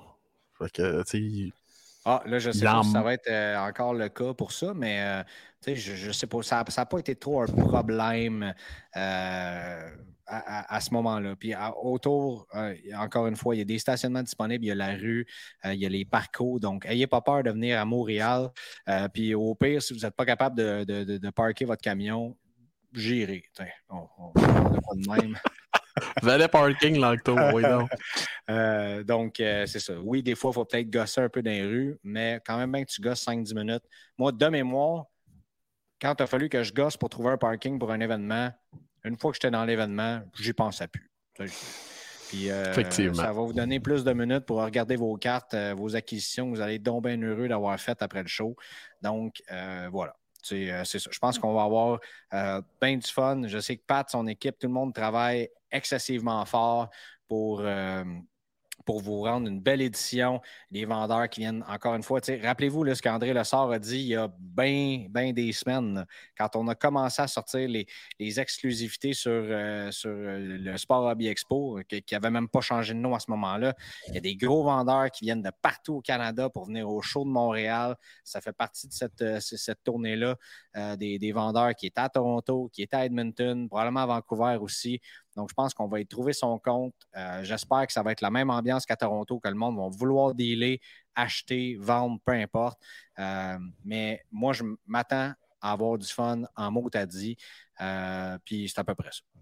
[2.05, 4.73] ah, là, je sais pas si ça va être euh, encore le cas pour ça,
[4.75, 5.25] mais
[5.67, 8.55] je, ne sais pas, ça n'a pas été trop un problème
[8.95, 11.37] à, ce moment-là.
[11.37, 12.49] Puis autour,
[12.97, 15.27] encore une fois, il y a des stationnements disponibles, il y a la rue,
[15.65, 16.59] il y a les parcours.
[16.59, 18.49] Donc, ayez pas peur de venir à Montréal.
[19.13, 22.35] puis au pire, si vous n'êtes pas capable de, de, de, parker votre camion,
[22.97, 23.45] gérer.
[23.89, 25.39] On, on, pas de même.
[26.23, 27.87] Valet parking, l'Octo, oui, non.
[28.51, 29.95] Euh, donc, euh, c'est ça.
[30.01, 32.73] Oui, des fois, il faut peut-être gosser un peu dans les rues, mais quand même
[32.73, 33.85] bien que tu gosses 5-10 minutes.
[34.19, 35.07] Moi, de mémoire,
[36.01, 38.51] quand il a fallu que je gosse pour trouver un parking pour un événement,
[39.05, 41.11] une fois que j'étais dans l'événement, j'y pensais plus.
[42.29, 42.73] Puis, euh,
[43.15, 46.51] ça va vous donner plus de minutes pour regarder vos cartes, vos acquisitions.
[46.51, 48.57] Vous allez être donc bien heureux d'avoir fait après le show.
[49.01, 49.43] Donc,
[49.91, 50.15] voilà.
[50.53, 51.11] Euh, c'est ça.
[51.13, 52.01] Je pense qu'on va avoir
[52.35, 53.43] euh, bien du fun.
[53.47, 56.91] Je sais que Pat, son équipe, tout le monde travaille excessivement fort
[57.29, 58.05] pour, euh,
[58.87, 60.41] pour vous rendre une belle édition.
[60.71, 64.15] Les vendeurs qui viennent, encore une fois, rappelez-vous ce qu'André Lessard a dit il y
[64.15, 66.07] a bien des semaines,
[66.39, 67.87] quand on a commencé à sortir les,
[68.41, 73.15] exclusivités sur, euh, euh, le Sport Hobby Expo, qui n'avait même pas changé de nom
[73.15, 73.75] à ce moment-là.
[74.09, 77.03] Il y a des gros vendeurs qui viennent de partout au Canada pour venir au
[77.03, 77.97] show de Montréal.
[78.23, 80.37] Ça fait partie de cette, euh, tournée-là.
[80.97, 85.01] des, des vendeurs qui étaient à Toronto, qui étaient à Edmonton, probablement à Vancouver aussi.
[85.37, 86.95] Donc, je pense qu'on va y trouver son compte.
[87.17, 89.89] Euh, j'espère que ça va être la même ambiance qu'à Toronto, que le monde va
[89.89, 90.81] vouloir dealer,
[91.15, 92.81] acheter, vendre, peu importe.
[93.19, 97.37] Euh, mais moi, je m'attends à avoir du fun en mot à dit.
[97.81, 99.36] Euh, puis c'est à peu près ça.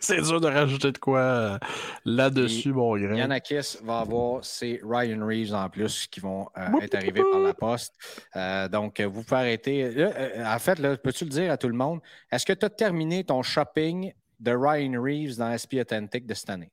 [0.10, 1.58] c'est dur de rajouter de quoi euh,
[2.04, 3.16] là-dessus, bon grain.
[3.16, 7.54] Yanakis va avoir ses Ryan Reeves en plus qui vont euh, être arrivés par la
[7.54, 7.94] poste.
[8.36, 10.06] Euh, donc, vous pouvez arrêter.
[10.44, 12.00] en fait, peux-tu le dire à tout le monde?
[12.32, 16.50] Est-ce que tu as terminé ton shopping de Ryan Reeves dans SP Authentic de cette
[16.50, 16.72] année?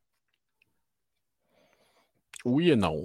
[2.48, 2.96] Oui et non.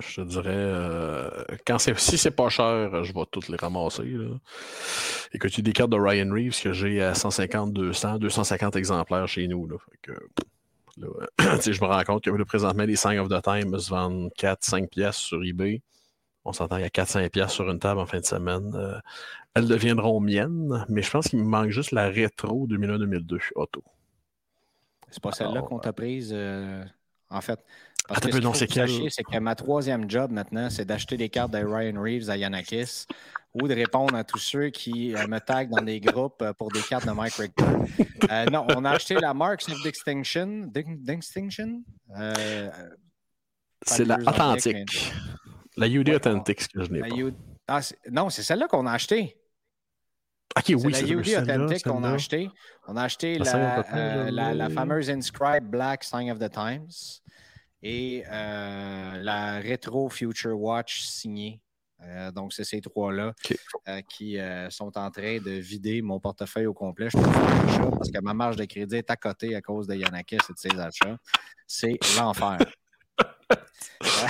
[0.00, 1.30] je te dirais, euh,
[1.64, 4.02] quand c'est, si c'est pas cher, je vais toutes les ramasser.
[4.02, 4.26] Là.
[5.32, 9.28] Il y a des cartes de Ryan Reeves que j'ai à 150, 200, 250 exemplaires
[9.28, 9.68] chez nous.
[9.68, 9.76] Là.
[9.78, 10.12] Fait que,
[10.96, 11.08] là,
[11.60, 14.88] je me rends compte que là, présentement, les Sign of the Time se vendent 4-5
[14.88, 15.80] pièces sur eBay.
[16.44, 18.72] On s'entend qu'il y a 4-5 pièces sur une table en fin de semaine.
[18.74, 18.98] Euh,
[19.54, 23.84] elles deviendront miennes, mais je pense qu'il me manque juste la rétro 2001-2002 auto.
[25.08, 26.84] C'est pas celle-là qu'on t'a prise, euh,
[27.30, 27.64] en fait.
[28.06, 31.30] Parce Attends que ce c'est que c'est que ma troisième job maintenant, c'est d'acheter des
[31.30, 33.06] cartes de Ryan Reeves à Yanakis
[33.54, 36.70] ou de répondre à tous ceux qui euh, me taguent dans des groupes euh, pour
[36.70, 37.64] des cartes de Mike Richter.
[38.30, 40.70] Euh, non, on a acheté la Marks of Distinction.
[43.86, 45.12] C'est la authentique.
[45.76, 47.14] La UD Ouais, Authentic que je n'ai la pas.
[47.16, 47.32] U-
[47.68, 49.36] Ah, non, c'est celle-là qu'on a achetée.
[50.56, 52.14] Ok, C'est oui, la c'est UD celle-là, Authentic qu'on a celle-là.
[52.14, 52.50] acheté.
[52.86, 57.22] On a acheté La la, la, la fameuse Inscribed Black Sign of the Times
[57.86, 61.60] et euh, la Retro Future Watch signée.
[62.02, 63.32] Euh, donc, c'est ces trois-là
[63.88, 64.38] euh, qui
[64.70, 67.08] sont en train de vider mon portefeuille au complet.
[67.10, 69.86] Je peux faire achat parce que ma marge de crédit est à côté à cause
[69.86, 71.16] de Yanakis et de ses achats.
[71.66, 72.58] C'est l'enfer.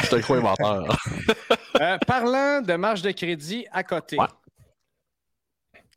[0.03, 0.97] Je te crois inventeur.
[1.81, 4.27] Euh, parlant de marge de crédit à côté, Ouais.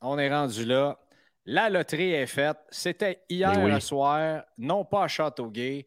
[0.01, 0.97] on est rendu là.
[1.45, 2.57] La loterie est faite.
[2.69, 3.81] C'était hier Eh oui.
[3.81, 5.85] soir, non pas à Châteauguay.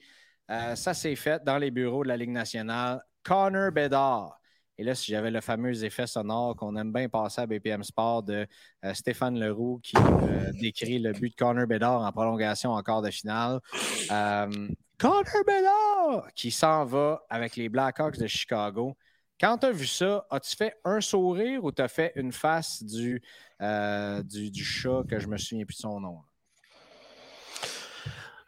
[0.50, 3.00] Euh, ça s'est fait dans les bureaux de la Ligue nationale.
[3.22, 4.40] Connor Bedard.
[4.78, 8.22] Et là, si j'avais le fameux effet sonore qu'on aime bien passer à BPM Sport
[8.22, 8.46] de
[8.84, 13.02] euh, Stéphane Leroux qui euh, décrit le but de Connor Bedard en prolongation en quart
[13.02, 13.60] de finale.
[14.08, 18.96] Connor Bedard qui s'en va avec les Blackhawks de Chicago.
[19.38, 22.82] Quand tu as vu ça, as-tu fait un sourire ou tu as fait une face
[22.82, 23.22] du,
[23.60, 26.18] du, du chat que je me souviens plus de son nom?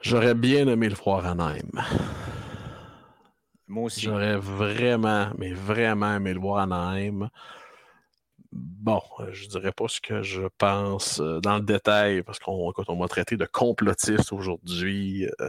[0.03, 1.71] J'aurais bien aimé le voir à Anaheim.
[3.69, 4.01] Moi aussi.
[4.03, 7.29] J'aurais vraiment, mais vraiment aimé le voir à Anaheim.
[8.51, 12.97] Bon, je dirais pas ce que je pense euh, dans le détail, parce qu'on on
[12.97, 15.27] m'a traité de complotiste aujourd'hui.
[15.41, 15.49] Euh,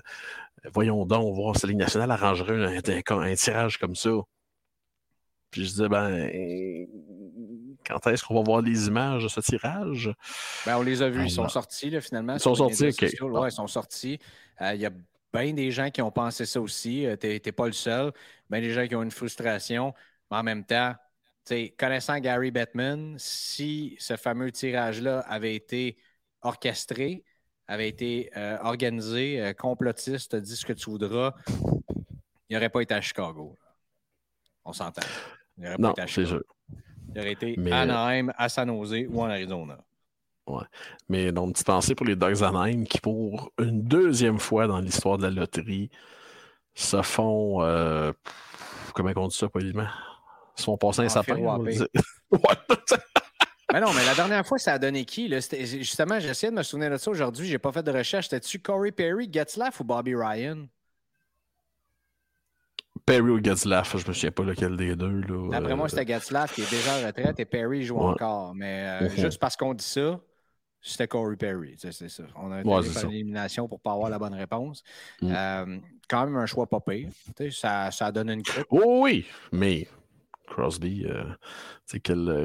[0.72, 4.12] voyons donc, voir si la Ligue nationale arrangerait un, un- un tirage comme ça.
[5.52, 6.30] Puis je disais, ben,
[7.86, 10.12] quand est-ce qu'on va voir les images de ce tirage?
[10.66, 12.34] Ben, on les a vus, ils sont sortis là, finalement.
[12.36, 12.94] Ils sont sortis, ok.
[12.94, 13.30] sociaux.
[13.30, 14.20] Ouais, ils sont sortis.
[14.62, 14.92] Euh, Il y a
[15.34, 17.06] bien des gens qui ont pensé ça aussi.
[17.20, 18.12] Tu n'es pas le seul.
[18.50, 19.94] Bien des gens qui ont une frustration.
[20.32, 20.94] Mais en même temps,
[21.78, 25.98] connaissant Gary Bettman, si ce fameux tirage-là avait été
[26.42, 27.24] orchestré,
[27.68, 31.34] avait été euh, organisé, euh, complotiste, dis ce que tu voudras,
[32.50, 33.58] il n'aurait pas été à Chicago.
[34.66, 35.02] On s'entend.
[35.58, 36.44] Il n'aurait pas Non, été à Chicago.
[37.16, 39.78] Il aurait été Mais- à Anaheim, à San Jose ou en Arizona.
[41.10, 45.18] Mais donc, petite pensée pour les Dogs Anaheim qui, pour une deuxième fois dans l'histoire
[45.18, 45.90] de la loterie,
[46.76, 47.62] se font.
[47.62, 48.12] euh,
[48.94, 49.88] comment on dit ça poliment?
[50.56, 51.36] Se font passer un sapin.
[52.32, 52.40] Ouais.
[53.72, 55.28] Mais non, mais la dernière fois, ça a donné qui?
[55.28, 55.40] là?
[55.40, 57.48] Justement, j'essayais de me souvenir de ça aujourd'hui.
[57.48, 58.28] J'ai pas fait de recherche.
[58.30, 60.68] C'était-tu Corey Perry, Getzlaff ou Bobby Ryan?
[63.06, 65.22] Perry ou Getzlaff, je me souviens pas lequel des deux.
[65.22, 65.50] Là.
[65.52, 68.12] D'après moi, Euh, c'était Getzlaff qui est déjà en retraite et Perry joue Ouais.
[68.12, 68.56] encore.
[68.56, 70.20] Mais euh, juste parce qu'on dit ça,
[70.82, 71.76] c'était Corey Perry.
[71.78, 72.24] C'est ça.
[72.36, 73.08] On a Ouais, ça.
[73.08, 74.84] l'élimination pour pas avoir la bonne réponse.
[75.22, 75.34] Mm.
[75.36, 75.78] Euh,
[76.10, 77.10] quand même un choix pas pire.
[77.52, 78.44] Ça, ça donne une.
[78.70, 79.88] Oh oui, mais
[80.48, 81.24] Crosby, euh,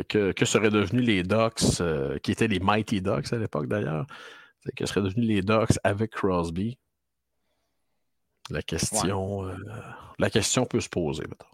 [0.09, 4.07] que, que seraient devenus les Ducks, euh, qui étaient les Mighty Ducks à l'époque d'ailleurs,
[4.77, 6.79] que seraient devenus les Ducks avec Crosby?
[8.51, 9.57] La question, euh,
[10.19, 11.25] la question peut se poser.
[11.29, 11.47] mettons.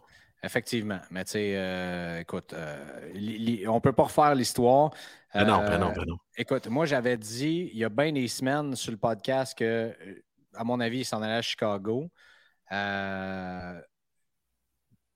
[0.43, 1.01] Effectivement.
[1.11, 4.91] Mais tu sais, euh, écoute, euh, li- li- on peut pas refaire l'histoire.
[5.33, 6.17] Ben non, ben non, ben non.
[6.37, 9.97] Écoute, moi, j'avais dit il y a bien des semaines sur le podcast que,
[10.55, 12.11] à mon avis, il s'en allait à Chicago.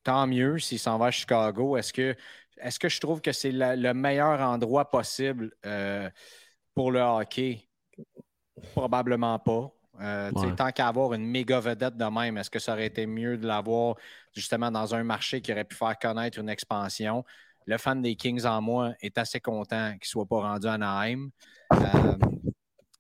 [0.03, 1.77] Tant mieux s'il s'en va à Chicago.
[1.77, 2.17] Est-ce que,
[2.57, 5.55] est que je trouve que c'est le meilleur endroit possible
[6.75, 7.69] pour le hockey?
[8.73, 9.71] Probablement pas.
[10.01, 10.55] Euh, Ouais.
[10.55, 13.47] Tant qu'à avoir une méga vedette de même, est-ce que ça aurait été mieux de
[13.47, 13.97] l'avoir
[14.33, 17.25] justement dans un marché qui aurait pu faire connaître une expansion?
[17.67, 20.75] Le fan des Kings en moi est assez content qu'il ne soit pas rendu à
[20.75, 21.31] Anaheim.
[21.73, 22.15] Euh,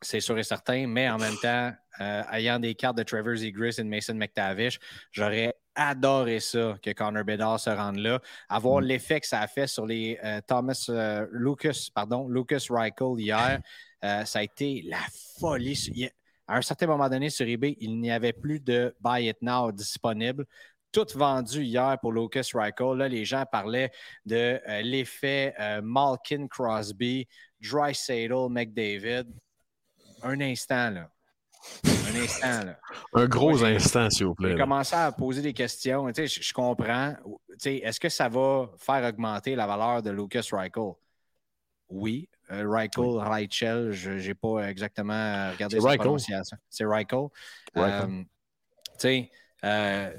[0.03, 3.77] c'est sûr et certain, mais en même temps, euh, ayant des cartes de Trevor Zegras
[3.79, 4.79] et de Mason McTavish,
[5.11, 8.21] j'aurais adoré ça que Connor Bedard se rende là.
[8.49, 13.19] Avoir l'effet que ça a fait sur les euh, Thomas euh, Lucas, pardon, Lucas Reichel
[13.19, 13.61] hier,
[14.03, 15.01] ça a été la
[15.41, 16.11] folie.
[16.49, 19.71] À un certain moment donné, sur eBay, il n'y avait plus de Buy It Now
[19.71, 20.47] disponible.
[20.91, 22.97] Tout vendu hier pour Lucas Reichel.
[22.97, 23.93] Là, les gens parlaient
[24.25, 27.29] de euh, l'effet euh, Malkin Crosby,
[27.61, 27.93] Dry
[28.49, 29.27] McDavid.
[30.23, 31.11] Un instant, là.
[31.85, 32.79] Un instant, là.
[33.13, 34.53] Un gros instant, s'il vous plaît.
[34.53, 36.11] J'ai commencé à poser des questions.
[36.17, 37.15] Je, je comprends.
[37.63, 40.93] Est-ce que ça va faire augmenter la valeur de Lucas Reichel?
[41.89, 42.29] Oui.
[42.51, 46.57] Euh, Reichel, Reichel, je n'ai pas exactement regardé sa prononciation.
[46.69, 47.27] C'est Reichel.
[47.77, 48.25] Euh, tu
[48.99, 49.31] sais,
[49.65, 50.13] euh,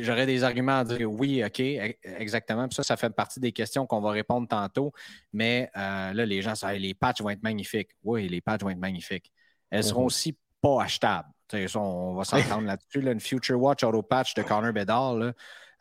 [0.00, 2.68] j'aurais des arguments à dire oui, OK, e- exactement.
[2.68, 4.92] Puis ça, ça fait partie des questions qu'on va répondre tantôt.
[5.32, 7.90] Mais euh, là, les gens, ça, les patchs vont être magnifiques.
[8.04, 9.32] Oui, les patchs vont être magnifiques.
[9.70, 11.28] Elles seront aussi pas achetables.
[11.74, 13.00] On va s'entendre là-dessus.
[13.00, 13.12] là.
[13.12, 15.32] une Future Watch Auto Patch de Connor Bedard, là,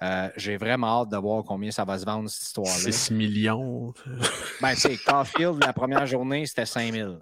[0.04, 2.92] euh, j'ai vraiment hâte de voir combien ça va se vendre, cette histoire-là.
[2.92, 3.94] 6 millions.
[4.62, 7.20] Ben, tu sais, Caulfield, la première journée, c'était 5000.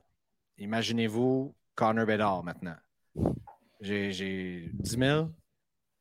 [0.57, 2.75] Imaginez-vous Connor Bedard maintenant.
[3.81, 5.29] J'ai j'ai 10 000?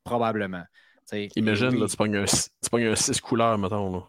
[0.05, 0.65] Probablement.
[1.37, 1.81] Imagine, oui.
[1.81, 3.93] là, tu pognes un, tu pognes un 6 couleurs, mettons.
[3.93, 4.03] Là.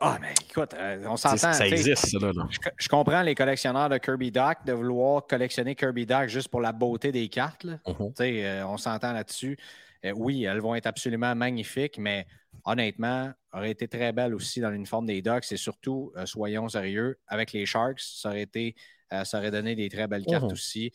[0.00, 1.52] Ah, mais écoute, euh, on s'entend.
[1.52, 2.32] Ça existe, ça, là.
[2.34, 2.46] là.
[2.50, 6.62] Je, je comprends les collectionneurs de Kirby Doc de vouloir collectionner Kirby Doc juste pour
[6.62, 7.64] la beauté des cartes.
[7.64, 7.78] là.
[7.86, 8.08] Mhm.
[8.08, 9.58] Tu sais, euh, on s'entend là-dessus.
[10.04, 12.26] Euh, oui, elles vont être absolument magnifiques, mais
[12.64, 17.18] honnêtement, aurait été très belle aussi dans l'uniforme des Ducks et surtout, euh, soyons sérieux,
[17.26, 18.74] avec les Sharks, ça aurait été.
[19.12, 20.52] euh, ça aurait donné des très belles cartes Mhm.
[20.52, 20.92] aussi.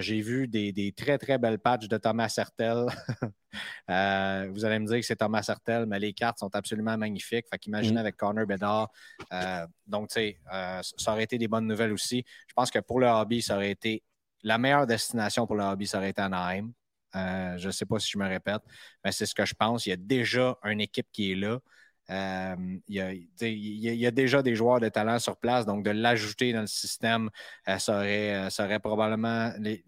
[0.00, 2.86] J'ai vu des, des très, très belles patchs de Thomas Sertel.
[3.88, 7.46] Vous allez me dire que c'est Thomas Sertel, mais les cartes sont absolument magnifiques.
[7.48, 7.98] Fait qu'imaginez Mhm.
[7.98, 8.90] avec Connor Bedard.
[9.86, 10.40] donc, tu sais,
[10.96, 12.24] ça aurait été des bonnes nouvelles aussi.
[12.48, 14.02] Je pense que pour le hobby, ça aurait été
[14.42, 16.72] la meilleure destination pour le hobby, ça aurait été Anaheim.
[17.16, 18.62] Euh, je ne sais pas si je me répète,
[19.04, 19.86] mais c'est ce que je pense.
[19.86, 21.58] Il y a déjà une équipe qui est là.
[22.10, 22.56] Euh,
[22.88, 26.52] il, y a, il y déjà des joueurs de talent sur place, donc de l'ajouter
[26.52, 27.30] dans le système,
[27.68, 29.84] euh, ça, aurait, ça aurait probablement les-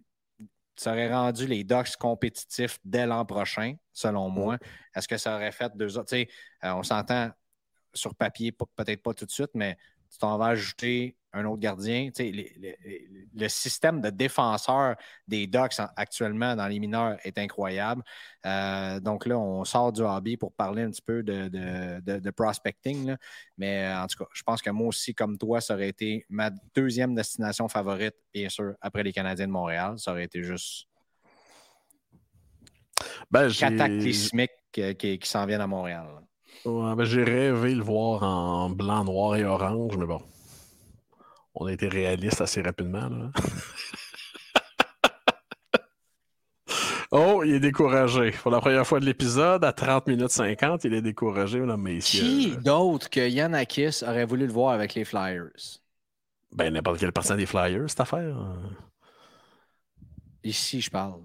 [0.76, 4.58] ça aurait rendu les Ducks compétitifs dès l'an prochain, selon moi.
[4.94, 6.14] Est-ce que ça aurait fait deux autres?
[6.62, 7.30] On s'entend
[7.94, 9.76] sur papier, peut-être pas tout de suite, mais
[10.10, 12.10] tu t'en vas ajouter un autre gardien.
[12.18, 14.96] Les- les- le système de défenseurs
[15.28, 18.02] des Ducks en- actuellement dans les mineurs est incroyable.
[18.44, 22.18] Euh, donc là, on sort du hobby pour parler un petit peu de, de- de-
[22.18, 23.06] de prospecting.
[23.06, 23.16] là.
[23.58, 26.24] Mais euh, en tout cas, je pense que moi aussi, comme toi, ça aurait été
[26.28, 29.98] ma deuxième destination favorite, bien sûr, après les Canadiens de Montréal.
[29.98, 30.86] Ça aurait été juste
[33.30, 36.06] Ben, cataclysmique euh, qui, qui s'en viennent à Montréal.
[36.64, 40.22] Ouais, ben, j'ai rêvé le voir en blanc, noir et orange, mais bon.
[41.58, 43.08] On a été réaliste assez rapidement.
[43.08, 43.30] Là.
[47.10, 48.32] oh, il est découragé.
[48.32, 52.20] Pour la première fois de l'épisode, à 30 minutes 50, il est découragé, mesdames, messieurs.
[52.20, 55.80] Qui d'autre que Yanakis aurait voulu le voir avec les Flyers?
[56.52, 58.36] Ben, n'importe quel partant des Flyers, cette affaire.
[60.44, 61.22] Ici, je parle.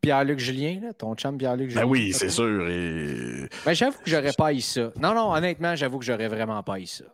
[0.00, 1.82] Pierre-Luc Julien, là, ton chum Pierre-Luc Julien.
[1.82, 2.68] Ben oui, c'est sûr.
[2.68, 3.48] Et...
[3.64, 4.90] Ben, j'avoue que j'aurais pas eu ça.
[5.00, 7.04] Non, non, honnêtement, j'avoue que j'aurais vraiment pas eu ça.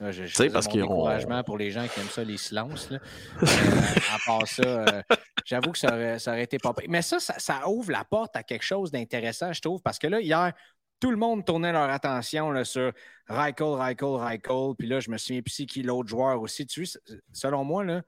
[0.00, 2.90] Là, je, je parce mon découragement pour les gens qui aiment ça, les silences.
[2.90, 2.98] là.
[3.42, 5.02] Euh, à part ça, euh,
[5.44, 6.74] j'avoue que ça aurait, ça aurait été pas.
[6.88, 10.06] Mais ça, ça, ça ouvre la porte à quelque chose d'intéressant, je trouve, parce que
[10.06, 10.52] là, hier,
[11.00, 12.92] tout le monde tournait leur attention là, sur
[13.28, 14.74] Reichel, Reichel, Reichel.
[14.78, 16.66] Puis là, je me souviens plus qui l'autre joueur aussi.
[16.66, 16.98] Tu sais,
[17.32, 18.02] selon moi, là,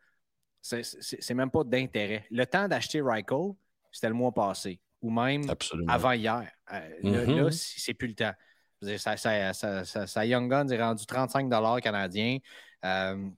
[0.60, 2.26] c'est- même pas d'intérêt.
[2.30, 3.52] Le temps d'acheter Reichel,
[3.90, 5.92] c'était le mois passé, ou même Absolument.
[5.92, 6.50] avant hier.
[6.72, 7.36] Euh, là, Mhm.
[7.44, 8.32] là, c'est c'est plus le temps.
[8.82, 11.48] Ça, ça- ça- ça- ça Young Guns est rendu 35
[11.80, 12.38] canadiens.
[12.84, 13.28] Euh,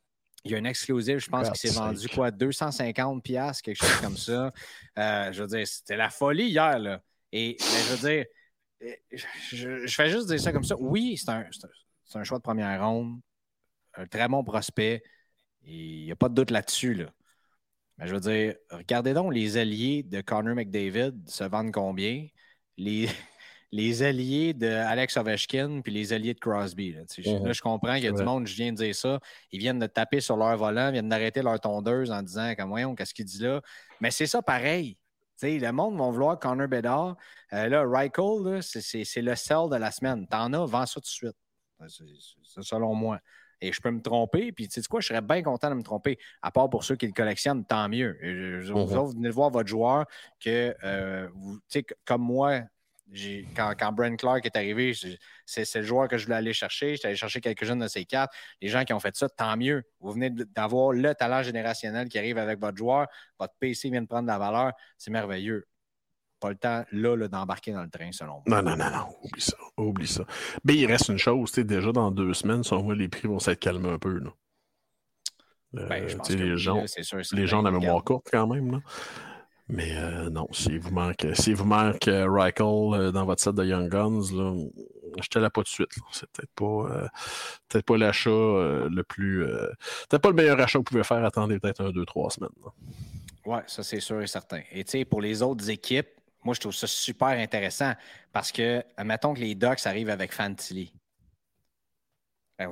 [0.45, 1.85] il y a un exclusif, je pense, qui s'est 45.
[1.87, 4.53] vendu quoi, 250 pièces, quelque chose comme ça.
[4.99, 7.01] Euh, je veux dire, c'était la folie hier, là.
[7.33, 8.27] Et ben, je veux dire,
[9.53, 10.77] je, je fais juste dire ça comme ça.
[10.79, 13.21] Oui, c'est un, choix de première ronde,
[13.95, 15.03] un très bon prospect.
[15.63, 17.07] Il n'y a pas de doute là-dessus, là.
[17.97, 22.27] Mais je veux dire, regardez donc les alliés de Connor McDavid se vendent combien?
[22.77, 23.09] Les,
[23.75, 26.93] les alliés de Alex Ovechkin puis les alliés de Crosby.
[26.93, 27.47] Là, Mhm.
[27.47, 29.19] là, je comprends qu'il y a du monde, je viens de dire ça,
[29.51, 32.95] ils viennent de taper sur leur volant, viennent d'arrêter leur tondeuse en disant comme voyons,
[32.95, 33.61] qu'est-ce qu'il dit là?
[34.01, 34.97] Mais c'est ça pareil.
[35.43, 37.17] Le monde va vouloir Connor Bedard.
[37.53, 40.27] Euh, là, Reichel, c'est- le sell de la semaine.
[40.29, 41.37] T'en as, vends ça tout de suite.
[41.89, 42.05] C'est-
[42.45, 43.19] C'est selon moi.
[43.61, 45.83] Et je peux me tromper, puis tu sais quoi, je serais bien content de me
[45.83, 46.17] tromper.
[46.43, 48.17] À part pour ceux qui le collectionnent, tant mieux.
[48.23, 48.99] Je- Vous Mhm.
[48.99, 50.07] autres, venez voir votre joueur
[50.39, 52.61] que, euh, vous- tu sais, c- comme moi,
[53.55, 54.93] quand, quand Brent Clark est arrivé,
[55.45, 56.97] c'est le joueur que je voulais aller chercher.
[56.97, 58.35] J'étais allé chercher quelques-uns de ces quatre.
[58.61, 59.83] Les gens qui ont fait ça, tant mieux.
[60.01, 63.07] Vous venez d'avoir le talent générationnel qui arrive avec votre joueur.
[63.39, 64.73] Votre PC vient de prendre de la valeur.
[64.97, 65.67] C'est merveilleux.
[66.41, 68.63] Pas le temps, là, là, d'embarquer dans le train, selon moi.
[68.63, 70.25] Non, non, non, non, oublie ça, oublie ça.
[70.65, 73.61] Mais il reste une chose, déjà dans deux semaines, selon moi, les prix vont s'être
[73.61, 74.19] calmés un peu.
[74.19, 74.31] Là.
[75.77, 78.03] Euh, Ben, je pense tu sais, que les gens, sûr, les gens ont la mémoire
[78.05, 78.73] courte quand même.
[78.73, 78.79] Là.
[79.69, 83.55] Mais euh, non, s'il vous manque, s'il vous manque euh, Reichel euh, dans votre set
[83.55, 84.55] de Young Guns, là,
[85.19, 85.91] achetez-la pas tout de suite.
[86.13, 87.09] C'est peut-être pas,
[87.69, 89.47] peut-être pas l'achat le plus.
[90.09, 91.25] peut-être pas le meilleur achat que vous pouvez faire.
[91.25, 92.51] Attendez peut-être un, deux, trois semaines.
[93.47, 94.61] Oui, ça c'est sûr et certain.
[94.71, 96.09] Et tu sais, pour les autres équipes,
[96.43, 97.93] moi je trouve ça super intéressant
[98.33, 100.93] parce que, mettons que les Ducks arrivent avec Fantilli.
[102.59, 102.71] Ben,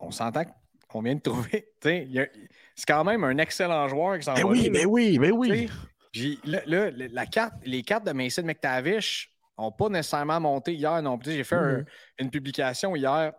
[0.00, 0.44] on s'entend
[0.88, 1.68] qu'on vient de trouver.
[1.82, 5.68] C'est quand même un excellent joueur qui s'en ben oui, mais ben oui, mais oui.
[6.14, 11.18] Puis là, la carte, les cartes de Mason McTavish n'ont pas nécessairement monté hier non
[11.18, 11.32] plus.
[11.32, 11.86] J'ai fait mm-hmm.
[12.18, 13.32] une publication hier,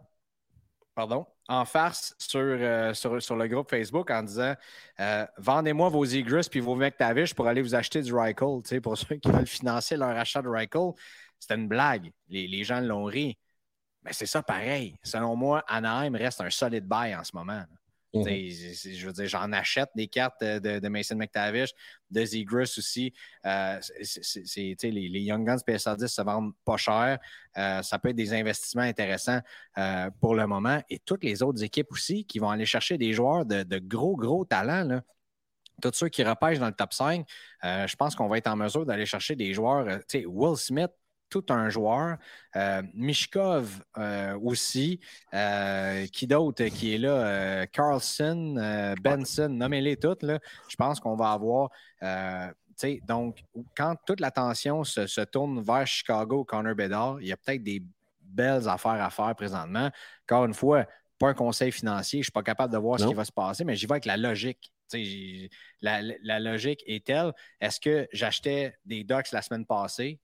[0.93, 4.55] pardon, en farce sur, euh, sur, sur, le groupe Facebook en disant
[4.99, 8.81] euh, Vendez-moi vos Egress puis vos McTavish pour aller vous acheter du Rycle.
[8.83, 10.91] Pour ceux qui veulent financer leur achat de Rycle,
[11.39, 12.11] c'était une blague.
[12.27, 13.37] Les, les gens l'ont ri.
[14.03, 14.99] Mais c'est ça pareil.
[15.01, 17.63] Selon moi, Anaheim reste un solide bail en ce moment.
[18.15, 18.25] Mhm.
[18.27, 21.71] Je veux dire, j'en achète des cartes de, Mason McTavish,
[22.09, 23.13] de Zegris aussi.
[23.45, 23.79] Euh,
[24.83, 27.19] les, Young Guns PSA10 se vendent pas cher.
[27.57, 29.41] Euh, ça peut être des investissements intéressants
[29.77, 30.81] euh, pour le moment.
[30.89, 34.45] Et toutes les autres équipes aussi qui vont aller chercher des joueurs de, gros, gros
[34.45, 35.01] talents.
[35.81, 37.27] Tous ceux qui repêchent dans le top 5,
[37.61, 39.99] je pense qu'on va être en mesure d'aller chercher des joueurs.
[40.25, 40.91] Will Smith,
[41.29, 42.17] tout un joueur.
[42.55, 44.99] Euh, Mishkov euh, aussi.
[45.33, 47.67] Euh, qui d'autre qui est là?
[47.67, 50.23] Carlson, Benson, nommez-les toutes.
[50.23, 50.39] Là.
[50.67, 51.69] Je pense qu'on va avoir.
[53.07, 53.43] donc,
[53.75, 57.83] quand toute l'attention se, tourne vers Chicago, Connor Bedard, il y a peut-être des
[58.21, 59.89] belles affaires à faire présentement.
[60.23, 60.85] Encore une fois,
[61.17, 63.31] pas un conseil financier, je ne suis pas capable de voir ce qui va se
[63.31, 64.71] passer, mais j'y vais avec la logique.
[65.81, 67.33] La, la, logique est telle.
[67.59, 70.19] Est-ce que j'achetais des Ducks la semaine passée?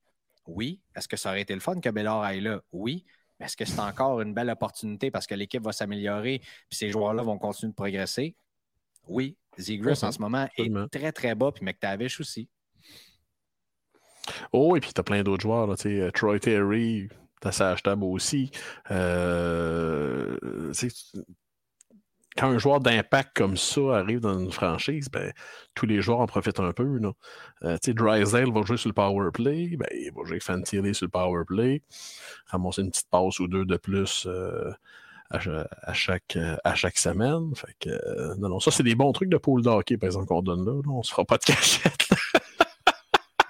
[0.46, 0.80] Oui.
[0.94, 2.60] Est-ce que ça aurait été le fun que Bellard aille là?
[2.72, 3.04] Oui.
[3.38, 6.90] Mais est-ce que c'est encore une belle opportunité parce que l'équipe va s'améliorer et ces
[6.90, 8.36] joueurs-là vont continuer de progresser?
[9.08, 9.36] Oui.
[9.58, 12.48] Zegris en ce moment est très, très bas, puis McTavish aussi.
[14.52, 15.66] Oh, et puis tu as plein d'autres joueurs.
[15.66, 17.08] Là, euh, Troy Terry,
[17.40, 18.50] tu as achetable aussi.
[18.90, 20.38] Euh,
[22.36, 25.32] quand un joueur d'impact comme ça arrive dans une franchise, ben,
[25.74, 27.00] tous les joueurs en profitent un peu.
[27.64, 31.06] Euh, Drysdale va jouer sur le power play, ben, il va jouer avec Fantilli sur
[31.06, 31.82] le power play,
[32.46, 34.72] ramasser une petite passe ou deux de plus euh,
[35.30, 37.54] à, chaque, à chaque semaine.
[37.54, 40.26] Fait que, euh, non, non, ça, c'est des bons trucs de pool d'hockey, par exemple,
[40.26, 40.80] qu'on donne là.
[40.88, 42.08] On ne se fera pas de cachette.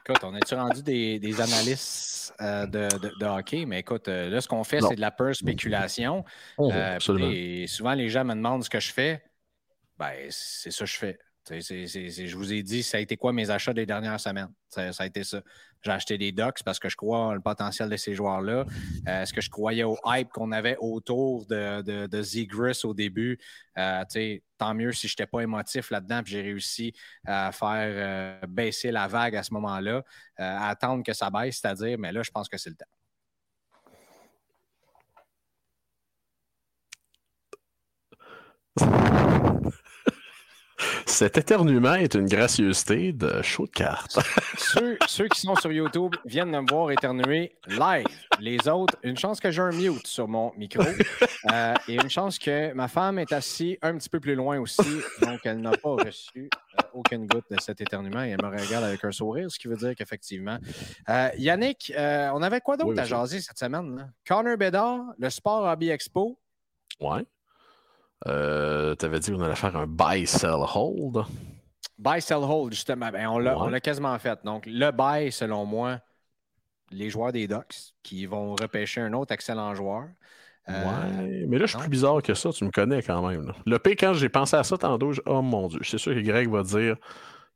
[0.04, 3.64] Écoute, on est-tu rendu des, des analystes euh, de, de, hockey?
[3.66, 6.24] Mais écoute, euh, là, ce qu'on fait, c'est de la pure spéculation.
[6.58, 6.98] Euh,
[7.30, 9.22] et souvent, les gens me demandent ce que je fais.
[9.98, 11.18] Ben, c'est ça que je fais
[11.50, 14.52] je vous ai dit, ça a été quoi mes achats des dernières semaines?
[14.68, 15.42] Ça, a été ça.
[15.82, 18.64] J'ai acheté des Ducks parce que je crois en le potentiel de ces joueurs-là.
[19.08, 23.38] Euh, est-ce que je croyais au hype qu'on avait autour de, de, au début?
[23.76, 24.04] Euh,
[24.56, 26.92] tant mieux si je n'étais pas émotif là-dedans et j'ai réussi
[27.26, 27.90] à faire
[28.42, 30.04] euh, baisser la vague à ce moment-là,
[30.36, 32.86] à attendre que ça baisse, c'est-à-dire, mais là, je pense que c'est le temps.
[41.12, 44.18] Cet éternuement est une gracieuseté de chaud de carte.
[44.56, 48.06] ceux, qui sont sur YouTube viennent de me voir éternuer live.
[48.40, 50.82] Les autres, une chance que j'ai un mute sur mon micro
[51.52, 54.80] euh, et une chance que ma femme est assise un petit peu plus loin aussi,
[55.20, 58.84] donc elle n'a pas reçu euh, aucune goutte de cet éternuement et elle me regarde
[58.84, 60.56] avec un sourire, ce qui veut dire qu'effectivement.
[61.10, 64.10] Euh, Yannick, on avait quoi d'autre à jaser cette semaine?
[64.26, 66.38] Connor Bedard, le Sport Hobby Expo.
[67.00, 67.26] Ouais.
[68.26, 71.24] Euh, tu avais dit qu'on allait faire un buy, sell, hold.
[71.98, 73.10] Buy, sell, hold, justement.
[73.10, 74.38] Ben, on l'a quasiment fait.
[74.44, 75.98] Donc, le buy, selon moi,
[76.90, 80.08] les joueurs des Ducks qui vont repêcher un autre excellent joueur.
[80.68, 82.50] Euh, ouais, mais là, je suis plus bizarre que ça.
[82.50, 83.52] Tu me connais quand même.
[83.66, 85.20] Le P, quand j'ai pensé à ça tantôt, je...
[85.26, 86.96] oh mon Dieu, c'est sûr que Greg va dire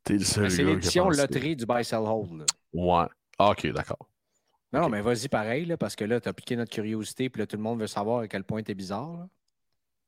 [0.03, 0.51] t'es le seul.
[0.51, 2.45] C'est l'édition loterie du buy, sell, hold.
[2.73, 3.07] Ouais.
[3.39, 4.09] Ah, ok, d'accord.
[4.73, 7.47] Non, mais vas-y pareil, là, parce que là, tu as piqué notre curiosité, puis là,
[7.47, 9.27] tout le monde veut savoir à quel point tu es bizarre.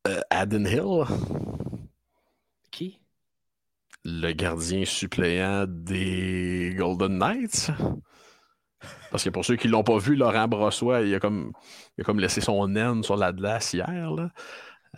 [0.07, 1.05] Euh, Aden Hill.
[2.71, 3.01] Qui?
[4.05, 7.71] Le gardien suppléant des Golden Knights.
[9.11, 11.53] Parce que pour ceux qui ne l'ont pas vu, Laurent Brossois, il a comme,
[11.97, 14.11] il a comme laissé son naine sur la glace hier.
[14.13, 14.31] Là.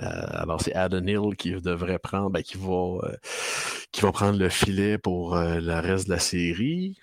[0.03, 3.17] Euh, alors, c'est Aden Hill qui devrait prendre, ben, qui, va, euh,
[3.91, 6.99] qui va prendre le filet pour le reste de la série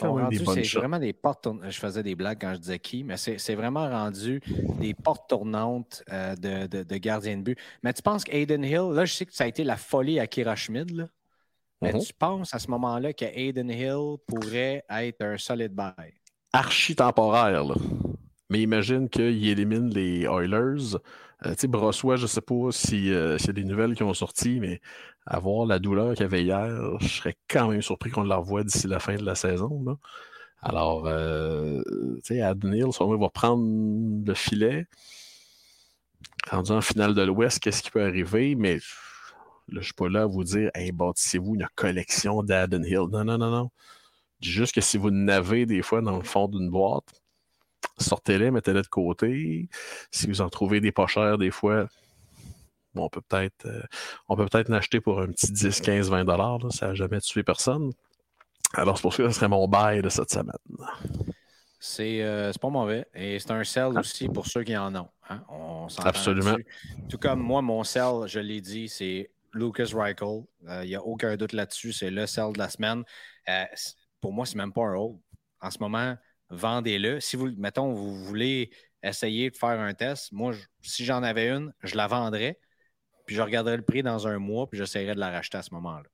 [0.00, 3.88] c'est vraiment des portes Je faisais des blagues quand je disais qui, mais c'est vraiment
[3.88, 4.40] rendu
[4.78, 7.58] des portes tournantes euh, de, de, gardien de but.
[7.82, 10.26] Mais tu penses qu'Aiden Hill, là, je sais que ça a été la folie à
[10.26, 11.08] Kira Schmid,
[11.82, 12.06] mais mm-hmm.
[12.06, 16.14] tu penses à ce moment-là qu'Aiden Hill pourrait être un solide bail?
[16.52, 17.74] Archi temporaire, là.
[18.50, 20.96] Mais imagine qu'il élimine les Oilers.
[21.46, 24.02] Euh, tu sais, Brossois, je ne sais pas euh, s'il y a des nouvelles qui
[24.02, 24.80] ont sorti, mais
[25.26, 26.68] avoir la douleur qu'il y avait hier,
[27.00, 29.98] je serais quand même surpris qu'on la revoie d'ici la fin de la saison.
[30.62, 31.82] Alors, euh,
[32.16, 33.64] tu sais, Adnil, on va prendre
[34.26, 34.86] le filet.
[36.50, 38.54] Rendu en finale de l'Ouest, qu'est-ce qui peut arriver?
[38.56, 38.78] Mais
[39.68, 43.06] je ne suis pas là à vous dire Hey, bâtissez-vous une collection d'Aden Hill.
[43.10, 43.70] Non, non, non, non.
[44.40, 47.19] Je dis juste que si vous n'avez des fois dans le fond d'une boîte,
[48.00, 49.68] sortez-les, mettez-les de côté.
[50.10, 51.86] Si vous en trouvez des pas chers des fois,
[52.94, 53.82] bon, on peut peut-être euh,
[54.28, 56.58] on peut peut-être l'acheter pour un petit 10, 15, 20 dollars.
[56.70, 57.92] Ça n'a jamais tué personne.
[58.74, 60.54] Alors, c'est pour ça que ce serait mon bail de cette semaine.
[61.80, 63.06] C'est euh, pas mauvais.
[63.14, 65.08] Et c'est un sell aussi pour ceux qui en ont.
[65.28, 65.42] Hein.
[65.48, 66.56] On Absolument.
[67.08, 70.42] Tout comme moi, mon sell, je l'ai dit, c'est Lucas Reichel.
[70.62, 71.92] Il euh, n'y a aucun doute là-dessus.
[71.92, 73.02] C'est le sell de la semaine.
[73.48, 73.64] Euh,
[74.20, 75.18] pour moi, c'est même pas un hold.
[75.62, 76.16] En ce moment,
[76.50, 77.20] vendez-le.
[77.20, 78.70] Si vous, mettons, vous voulez
[79.02, 82.58] essayer de faire un test, moi, si j'en avais une, je la vendrais.
[83.26, 85.72] Puis je regarderais le prix dans un mois, puis j'essaierais de la racheter à ce
[85.74, 86.08] moment-là.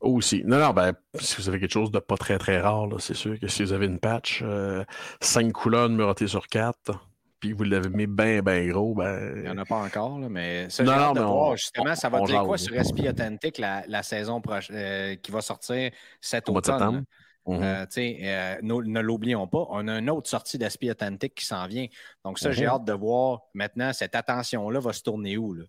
[0.00, 0.42] Aussi.
[0.44, 3.38] Non, non, ben, si vous avez quelque chose de pas très, très rare, c'est sûr
[3.38, 6.92] que si vous avez une patch, 5 euh, couleurs numérotées sur 4,
[7.40, 9.32] puis vous l'avez mis bien, bien gros, ben.
[9.36, 12.20] Il n'y en a pas encore, là, mais ça, non, non, voir, justement, ça va
[12.20, 15.90] dire quoi sur SP Authentic la, la saison prochaine euh, qui va sortir
[16.20, 17.04] cet automne?
[17.46, 18.18] Mm-hmm.
[18.22, 21.86] Euh, ne l'oublions pas, on a une autre sortie d'Aspi Authentic qui s'en vient.
[22.24, 22.68] Donc, ça, j'ai mm-hmm.
[22.68, 25.54] hâte de voir maintenant cette attention-là va se tourner où.
[25.54, 25.64] Là?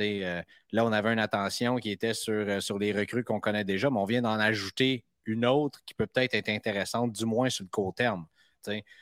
[0.00, 3.64] Euh, là, on avait une attention qui était sur, euh, sur les recrues qu'on connaît
[3.64, 7.48] déjà, mais on vient d'en ajouter une autre qui peut peut-être être intéressante, du moins
[7.48, 8.26] sur le court terme.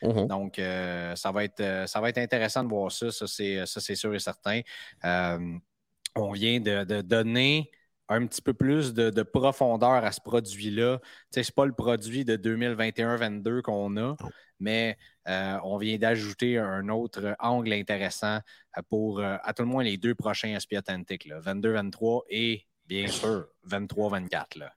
[0.03, 0.27] Mhm.
[0.27, 4.13] Donc, euh, ça, va être, ça va être intéressant de voir ça, ça c'est sûr
[4.15, 4.61] et certain.
[5.05, 7.71] on vient de, donner
[8.13, 11.01] un petit peu plus de, profondeur à ce produit-là.
[11.31, 14.17] Ce n'est pas le produit de 2021-22 qu'on a,
[14.61, 14.97] mais
[15.29, 18.39] euh, on vient d'ajouter un autre angle intéressant
[18.79, 23.09] euh, pour, euh, à tout le moins, les deux prochains SP authentiques, 22-23 et bien
[23.09, 24.69] sûr 23-24.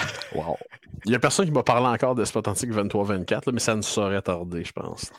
[0.34, 0.56] Wow.
[1.06, 4.20] Il n'y a personne qui m'a parlé encore de Authentique 23-24, mais ça ne saurait
[4.22, 5.10] tarder, je pense.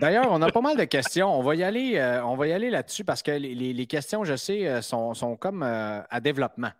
[0.00, 1.32] D'ailleurs, on a pas mal de questions.
[1.38, 4.82] On va y aller, on va y aller là-dessus parce que les, questions, je sais,
[4.82, 6.72] sont, sont comme à développement.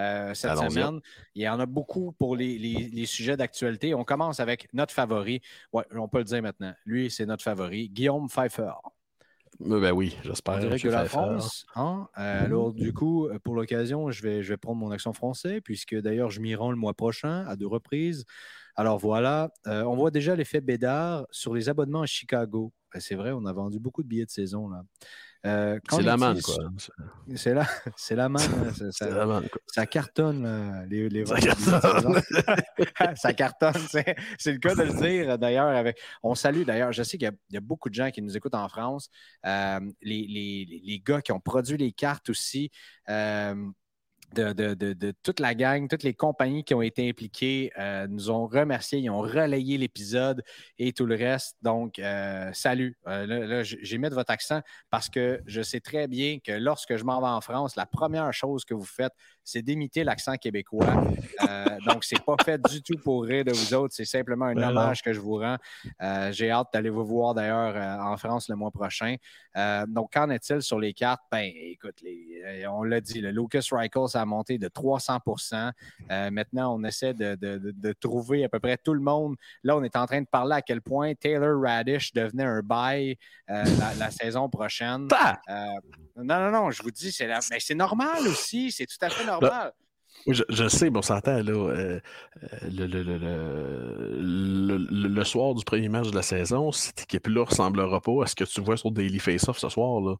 [0.00, 1.00] Euh, cette semaine.
[1.34, 3.94] Il y en a beaucoup pour les, sujets d'actualité.
[3.94, 5.42] On commence avec notre favori.
[5.72, 6.72] Oui, on peut le dire maintenant.
[6.86, 8.72] Lui, c'est notre favori, Guillaume Pfeiffer.
[9.60, 10.58] Ben oui, j'espère.
[10.58, 11.66] que la France.
[11.76, 12.08] Hein?
[12.18, 15.94] Euh, alors, du coup, pour l'occasion, je vais, je vais prendre mon accent français, puisque
[15.94, 18.24] d'ailleurs, je m'y rends le mois prochain à deux reprises.
[18.76, 22.72] Alors voilà, euh, on voit déjà l'effet Bédard sur les abonnements à Chicago.
[22.92, 24.82] Ben, c'est vrai, on a vendu beaucoup de billets de saison là.
[25.46, 26.54] Euh, c'est la manne, quoi.
[27.34, 27.66] C'est la,
[27.96, 28.42] c'est la manne.
[28.42, 29.60] Hein, ça, la manne, quoi.
[29.66, 32.22] ça cartonne, les, les Ça cartonne.
[33.16, 33.74] ça cartonne.
[33.88, 35.92] C'est, le cas de le dire, d'ailleurs.
[36.22, 38.68] On salue, d'ailleurs, je sais qu'il y, a, beaucoup de gens qui nous écoutent en
[38.68, 39.08] France.
[39.46, 42.70] Euh, les, les, les, gars qui ont produit les cartes aussi.
[43.08, 43.54] Euh,
[44.34, 48.98] de, toute la gang, toutes les compagnies qui ont été impliquées euh, nous ont remerciés,
[48.98, 50.42] ils ont relayé l'épisode
[50.78, 51.56] et tout le reste.
[51.62, 52.96] Donc, euh, salut.
[53.06, 54.60] Euh, là, j'ai mis de votre accent
[54.90, 58.32] parce que je sais très bien que lorsque je m'en vais en France, la première
[58.32, 59.12] chose que vous faites,
[59.44, 60.86] c'est d'imiter l'accent québécois.
[61.86, 63.94] donc, c'est pas fait du tout pour rire de vous autres.
[63.94, 65.56] C'est simplement un ben hommage que je vous rends.
[66.30, 67.76] j'ai hâte d'aller vous voir d'ailleurs
[68.06, 69.16] en France le mois prochain.
[69.88, 71.22] donc, qu'en est-il sur les cartes?
[71.32, 71.96] Ben, écoute,
[72.68, 75.18] on l'a dit, le Lucas Reichel, ça a monté de 300
[76.10, 79.36] euh, Maintenant, on essaie de, trouver à peu près tout le monde.
[79.64, 83.16] Là, on est en train de parler à quel point Taylor Radish devenait un bail
[83.50, 83.64] euh,
[83.98, 85.08] la, saison prochaine.
[85.48, 85.66] Euh,
[86.16, 88.70] non, non, non, je vous dis, c'est c'est normal aussi.
[88.70, 89.72] C'est tout à fait normal.
[90.26, 92.00] Je, sais, mais on s'entend, là, le,
[94.90, 98.44] le, soir du premier match de la saison, cette équipe-là ressemblera pas à ce que
[98.44, 100.00] tu vois sur Daily Face-Off ce soir.
[100.00, 100.16] Là.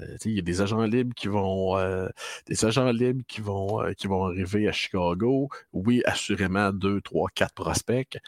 [0.00, 2.08] Euh, il y a des agents libres qui vont euh,
[2.46, 5.48] des agents libres qui vont, euh, qui vont arriver à Chicago.
[5.72, 8.18] Oui, assurément deux, trois, quatre prospects.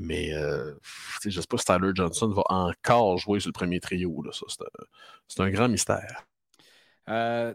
[0.00, 4.22] Mais je ne sais pas si Tyler Johnson va encore jouer sur le premier trio.
[5.26, 6.24] c'est, un, grand mystère.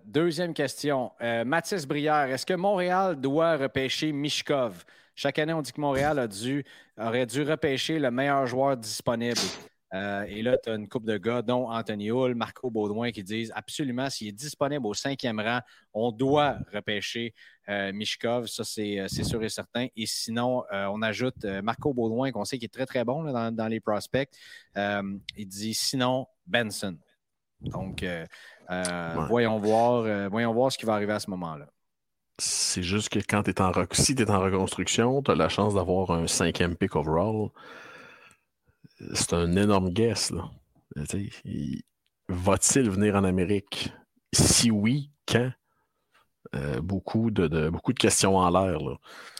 [0.03, 1.11] deuxième question.
[1.45, 4.84] Mathis Brière, est-ce que Montréal doit repêcher Mishkov?
[5.16, 6.66] Chaque année, on dit que Montréal a dû,
[6.97, 9.39] aurait dû repêcher le meilleur joueur disponible.
[9.94, 13.24] Euh, et là, tu as une coupe de gars, dont Anthony Hull, Marco Baudouin, qui
[13.24, 15.60] disent absolument, s'il est disponible au cinquième rang,
[15.94, 17.34] on doit repêcher
[17.70, 18.48] euh, Mishkov.
[18.48, 19.88] Ça, euh, c'est sûr et certain.
[19.96, 23.80] Et sinon, on ajoute Marco Baudouin, qu'on sait qu'il est très, très bon dans, les
[23.80, 24.30] prospects.
[24.76, 26.98] il dit sinon, Benson.
[27.62, 28.04] Donc,
[29.28, 31.68] voyons, voir, voyons voir ce qui va arriver à ce moment-là.
[32.39, 35.76] C'est juste que quand tu es en, si es en reconstruction, tu as la chance
[35.76, 37.52] d'avoir un cinquième pick overall
[39.14, 40.32] c'est un énorme guess.
[40.32, 40.49] Là.
[42.30, 43.93] Va-t-il venir en Amérique?
[44.34, 45.51] Si oui, quand?
[46.56, 48.80] Euh, beaucoup, de, beaucoup de questions en l'air.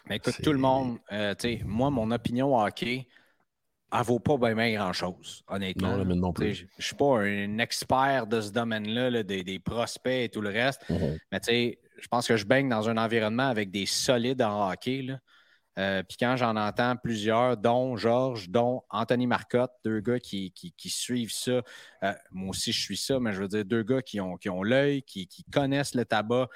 [0.10, 3.08] écoute, tout le monde, euh, moi, mon opinion hockey,
[3.92, 5.98] elle vaut pas bien grand-chose, honnêtement.
[5.98, 6.54] Non, non plus.
[6.56, 10.42] Je ne suis pas un expert de ce domaine-là, là, des, des prospects et tout
[10.42, 10.82] le reste.
[10.90, 11.18] Mhm.
[11.32, 14.72] Mais tu sais, je pense que je baigne dans un environnement avec des solides en
[14.72, 15.04] hockey.
[15.04, 15.20] Là.
[15.80, 20.90] Euh, Puis quand j'en entends plusieurs, dont Georges, dont Anthony Marcotte, deux gars qui, qui-
[20.90, 21.62] suivent ça,
[22.04, 24.50] euh, moi aussi je suis ça, mais je veux dire deux gars qui ont, qui
[24.50, 26.48] ont l'œil, qui, connaissent le tabac,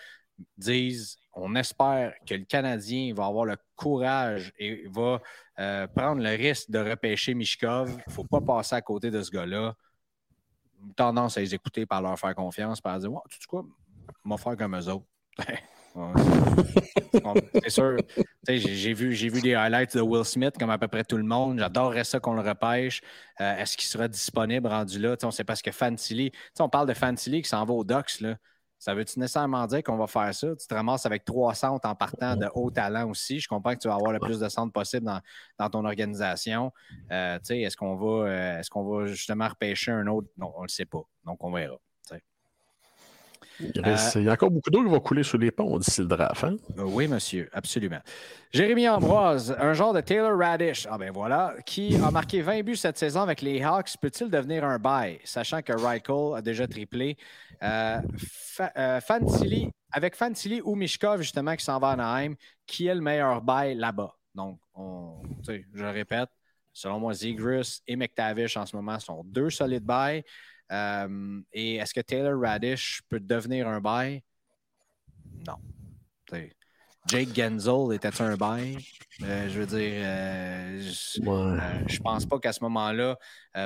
[0.57, 5.19] disent on espère que le Canadien va avoir le courage et va
[5.59, 7.89] euh, prendre le risque de repêcher Mishkov.
[7.89, 9.75] Il ne faut pas passer à côté de ce gars-là.
[10.95, 13.65] Tendance à les écouter par leur faire confiance, par dire ouais, tu sais quoi,
[14.25, 15.05] va faire comme eux autres.
[17.63, 17.97] C'est sûr.
[18.47, 21.59] J'ai vu, vu des highlights de Will Smith, comme à peu près tout le monde.
[21.59, 23.01] J'adorerais ça qu'on le repêche.
[23.41, 25.17] Euh, Est-ce qu'il sera disponible rendu là?
[25.17, 25.71] Tu sais, on sait pas ce que
[26.53, 28.21] sais, on parle de Fantilly qui s'en va au Ducks.
[28.21, 28.35] Là.
[28.79, 30.55] Ça veut-tu nécessairement dire qu'on va faire ça?
[30.55, 33.39] Tu te ramasses avec trois centres en partant de haut talent aussi.
[33.39, 35.19] Je comprends que tu vas avoir le plus de centres possible dans,
[35.57, 36.71] dans ton organisation.
[37.11, 40.27] Euh, est-ce qu'on va, euh, est-ce qu'on va justement repêcher un autre?
[40.37, 41.01] Non, on ne le sait pas.
[41.25, 41.77] Donc, on verra.
[43.59, 43.71] Sais.
[43.75, 46.01] Il, reste- il y a encore beaucoup d'eau qui va couler sous les ponts d'ici
[46.01, 46.43] le draft.
[46.43, 46.55] hein?
[46.77, 47.99] Euh, Oui, monsieur, absolument.
[48.51, 52.75] Jérémy Ambroise, un genre de Taylor Radish, ah ben voilà, qui a marqué 20 buts
[52.77, 57.17] cette saison avec les Hawks, peut-il devenir un bail, sachant que Reichel a déjà triplé?
[57.63, 62.35] Euh, Fa- euh, Fantilli- avec Fantilli ou Mishkov, justement, qui s'en va à Anaheim,
[62.65, 64.13] qui est le meilleur bail là-bas?
[64.33, 66.29] Donc, on, je le répète,
[66.71, 70.23] selon moi, Zegras et McTavish en ce moment sont deux solides bails.
[70.71, 74.21] Euh, et est-ce que Taylor Radish peut devenir un bail?
[75.45, 75.57] Non.
[77.07, 78.77] Jake Genzel était un bail?
[79.23, 81.99] Euh, je veux dire, euh, je, Ouais.
[82.03, 83.17] pense pas qu'à ce moment-là,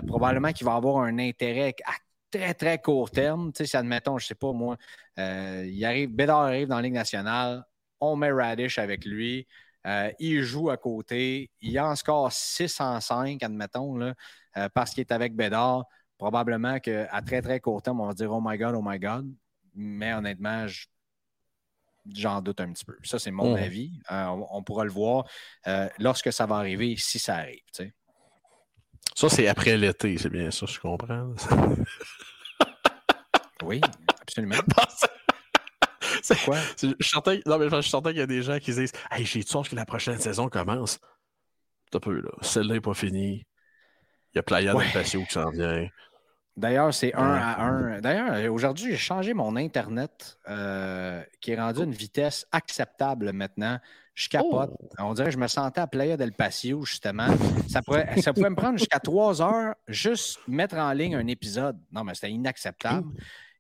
[0.06, 1.94] probablement qu'il va avoir un intérêt à
[2.30, 3.52] très, très court terme.
[3.52, 4.78] Tu sais, si admettons, je sais pas moi,
[5.18, 7.66] il arrive, Bédard arrive dans la Ligue nationale,
[8.00, 9.48] on met Radish avec lui,
[9.88, 14.14] euh, il joue à côté, il en score 6 en 5, admettons, là,
[14.58, 15.86] euh, parce qu'il est avec Bédard.
[16.22, 19.28] Probablement qu'à très, très court terme, on va dire Oh my God, oh my God.
[19.74, 20.86] Mais honnêtement, je-
[22.14, 22.96] j'en doute un petit peu.
[23.04, 23.64] Ça, c'est mon Mhm.
[23.64, 23.92] avis.
[24.12, 25.26] Euh, on, on pourra le voir
[25.66, 27.62] euh, lorsque ça va arriver, si ça arrive.
[29.16, 31.34] Ça, c'est après l'été, c'est bien ça, je comprends.
[33.64, 33.82] Oui,
[34.22, 34.56] absolument.
[36.22, 36.58] C'est- Quoi?
[36.80, 38.80] Je suis certain, non, mais je suis certain qu'il y a des gens qui se
[38.82, 41.00] disent Hey, j'ai hâte que la prochaine saison commence.
[41.90, 42.30] T'as peu, là.
[42.42, 43.44] Celle-là n'est pas finie.
[44.34, 44.84] Il y a Playa Ouais.
[44.86, 45.88] del Patio qui s'en vient.
[46.58, 48.02] D'ailleurs, c'est un à un.
[48.02, 53.80] D'ailleurs, aujourd'hui, j'ai changé mon Internet euh, qui est rendu à une vitesse acceptable maintenant.
[54.14, 54.72] Je capote.
[54.78, 54.90] Oh.
[55.00, 57.28] On dirait que je me sentais à Playa del Patio, justement.
[57.70, 61.80] Ça, pourrait, ça pouvait me prendre jusqu'à trois heures juste mettre en ligne un épisode.
[61.92, 63.08] Non, mais c'était inacceptable.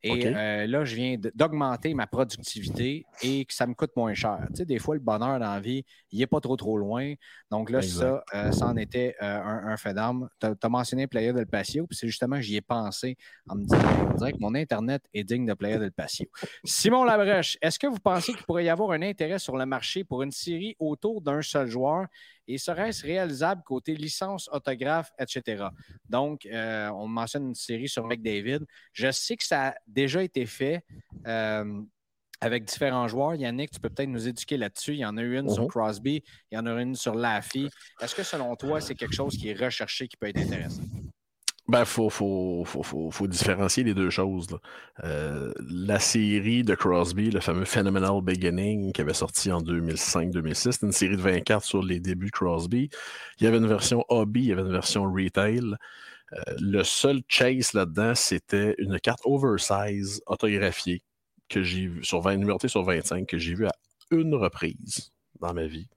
[0.04, 4.40] Et euh, là, je viens d'augmenter ma productivité et que ça me coûte moins cher.
[4.50, 7.14] Tu sais, des fois, le bonheur dans la vie, il n'est pas trop, trop loin.
[7.52, 8.00] Donc là, Exact.
[8.00, 10.28] ça, euh, ça en était euh, un, un fait d'arme.
[10.40, 13.16] Tu as, mentionné Playa del Patio, puis c'est justement que j'y ai pensé
[13.48, 13.78] en me disant
[14.12, 16.26] on dirait que mon Internet est digne de Playa del Patio.
[16.64, 20.04] Simon Labrèche, est-ce que vous pensez qu'il pourrait y avoir un intérêt sur le marché
[20.04, 22.08] pour une série autour d'un seul joueur?
[22.54, 25.66] Et serait-ce réalisable côté licence, autographe, etc.?
[26.10, 28.60] Donc, euh, on mentionne une série sur McDavid.
[28.94, 30.84] Je sais que ça a déjà été fait.
[31.28, 31.82] euh,
[32.44, 33.36] avec différents joueurs.
[33.36, 34.94] Yannick, tu peux peut-être nous éduquer là-dessus.
[34.94, 35.68] Il y en a eu une sur Mhm.
[35.70, 37.70] Crosby, il y en a une sur Laffy.
[38.02, 40.82] Est-ce que selon toi, c'est quelque chose qui est recherché, qui peut être intéressant?
[41.72, 44.48] Ben, faut, faut, faut, faut, différencier les deux choses.
[45.06, 50.86] Euh, la série de Crosby, le fameux Phenomenal Beginning, qui avait sorti en 2005-2006, c'était
[50.86, 52.90] une série de 24 sur les débuts de Crosby.
[53.40, 55.62] Il y avait une version hobby, il y avait une version retail.
[56.34, 61.02] Euh, le seul chase là-dedans, c'était une carte oversize autographiée
[61.48, 63.72] que j'ai vu sur 20, numérotée sur 25, que j'ai vu à
[64.12, 65.88] une reprise dans ma vie.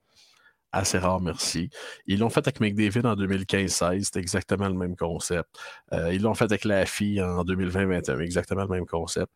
[0.75, 1.69] Assez rare, merci.
[2.05, 5.47] Ils l'ont fait avec McDavid en 2015-16, c'était exactement le même concept.
[5.93, 9.31] Euh, ils l'ont fait avec la en 2020-21, exactement le même concept.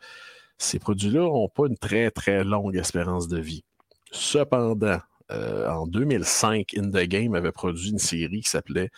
[0.57, 3.63] Ces produits-là n'ont pas une très, très longue espérance de vie.
[4.11, 4.99] Cependant,
[5.31, 8.89] euh, en 2005, In The Game avait produit une série qui s'appelait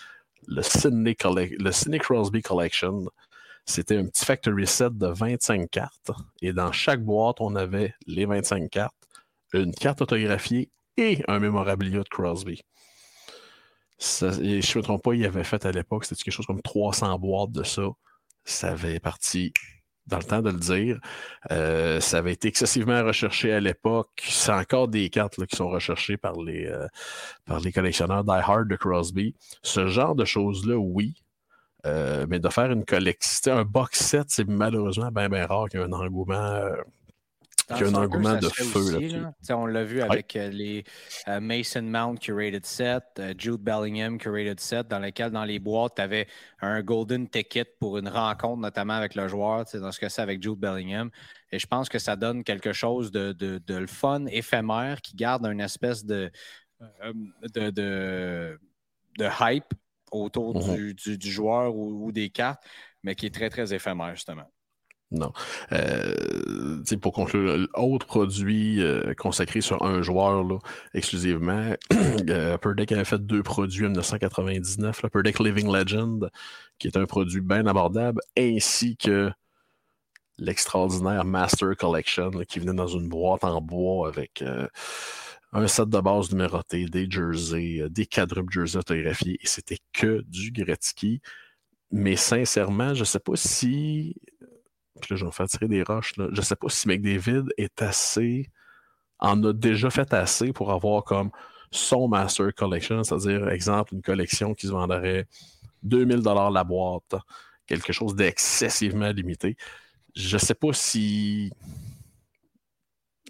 [0.47, 1.13] le Sidney
[1.99, 3.05] Crosby Collection.
[3.67, 6.09] C'était un petit factory set de 25 cartes.
[6.41, 8.95] Et dans chaque boîte, on avait les 25 cartes,
[9.53, 12.61] une carte autographiée et un mémorabilia de Crosby.
[13.97, 16.61] Ça- je ne me trompe pas, il avait fait à l'époque, c'était quelque chose comme
[16.61, 17.83] 300 boîtes de ça?
[18.43, 19.53] Ça avait parti
[20.07, 20.99] dans le temps de le dire.
[21.51, 24.09] Euh, ça avait été excessivement recherché à l'époque.
[24.23, 26.87] C'est encore des cartes qui sont recherchées par les, euh,
[27.45, 29.35] par les collectionneurs Die Hard de Crosby.
[29.61, 31.23] Ce genre de choses-là, oui.
[31.85, 35.79] Euh, mais de faire une collection, un box set, c'est malheureusement bien, bien rare qu'il
[35.79, 36.61] y ait un engouement
[37.77, 38.63] qui a un engouement de feu
[38.97, 39.33] aussi, là.
[39.49, 40.83] On l'a vu avec euh, les
[41.27, 45.95] euh, Mason Mount curated set, euh, Jude Bellingham curated set, dans lequel dans les boîtes,
[45.95, 46.27] tu avais
[46.61, 50.09] un golden ticket pour une rencontre, notamment avec le joueur, tu sais, dans ce que
[50.09, 51.09] c'est avec Jude Bellingham.
[51.51, 55.15] Et je pense que ça donne quelque chose de, de, de le fun, éphémère, qui
[55.15, 56.31] garde une espèce de,
[57.53, 58.59] de, de,
[59.17, 59.73] de hype
[60.11, 60.75] autour Mhm.
[60.75, 62.63] du, du- du joueur ou, ou des cartes,
[63.03, 64.49] mais qui est très, très éphémère, justement.
[65.11, 65.33] Non.
[65.73, 70.57] Euh, pour conclure, autre produit euh, consacré sur un joueur là,
[70.93, 71.75] exclusivement,
[72.29, 76.29] euh, Deck avait fait deux produits en 1999, là, Deck Living Legend,
[76.79, 79.31] qui est un produit bien abordable, ainsi que
[80.37, 84.67] l'extraordinaire Master Collection qui venait dans une boîte en bois avec euh,
[85.51, 90.51] un set de base numéroté, des jerseys, des quadruples jerseys autographiés, et c'était que du
[90.51, 91.21] Gretzky.
[91.91, 94.15] Mais sincèrement, je ne sais pas si
[95.09, 96.15] là, je vais faire tirer des roches.
[96.17, 96.27] Là.
[96.31, 98.49] Je sais pas si McDavid est assez.
[99.19, 101.31] en a déjà fait assez pour avoir comme
[101.71, 105.27] son Master Collection, c'est-à-dire, exemple, une collection qui se vendrait
[105.83, 107.15] 2000 la boîte,
[107.67, 109.57] quelque chose d'excessivement limité.
[110.15, 111.51] Je sais pas si.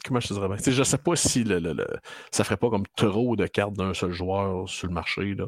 [0.05, 0.57] Comment je te dirais bien?
[0.57, 1.88] Tu sais, Je sais pas si le, le- le-
[2.32, 5.36] ça ferait pas comme trop de cartes d'un seul joueur sur le marché.
[5.36, 5.45] Là.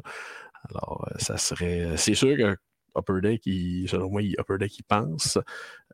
[0.70, 1.96] Alors, euh, ça serait.
[1.96, 2.56] C'est sûr que
[2.96, 3.42] Upper Deck,
[3.88, 5.38] selon moi, Upper Deck, il pense.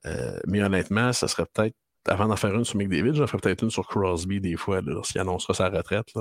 [0.07, 1.75] Euh, mais honnêtement, ça serait peut-être,
[2.09, 5.21] avant d'en faire une sur McDavid, j'en ferais peut-être une sur Crosby des fois, lorsqu'il
[5.21, 6.13] annoncera sa retraite.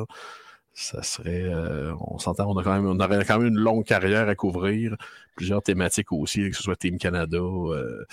[0.74, 3.86] Ça serait, euh, on s'entend, on, a quand même, on aurait quand même une longue
[3.86, 4.96] carrière à couvrir,
[5.36, 8.06] plusieurs thématiques aussi, que ce soit Team Canada, euh,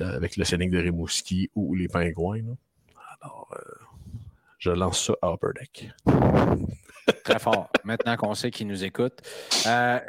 [0.00, 2.56] avec le Scénic de Rimouski ou les Pingouins.
[3.20, 3.54] Alors,
[4.58, 5.90] je lance ça à Upper Deck.
[7.24, 7.68] Très fort.
[7.84, 9.20] Maintenant qu'on sait qu'il nous écoute.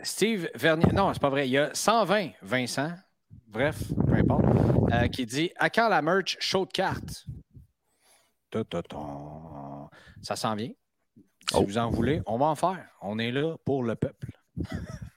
[0.03, 1.47] Steve Vernier, non, c'est pas vrai.
[1.47, 2.91] Il y a 120 Vincent,
[3.49, 4.45] bref, peu importe,
[4.93, 7.25] euh, qui dit À quand la merch show de cartes.
[10.21, 10.71] Ça s'en vient.
[11.49, 11.63] Si Oh.
[11.63, 12.85] vous en voulez, on va en faire.
[13.01, 14.31] On est là pour le peuple.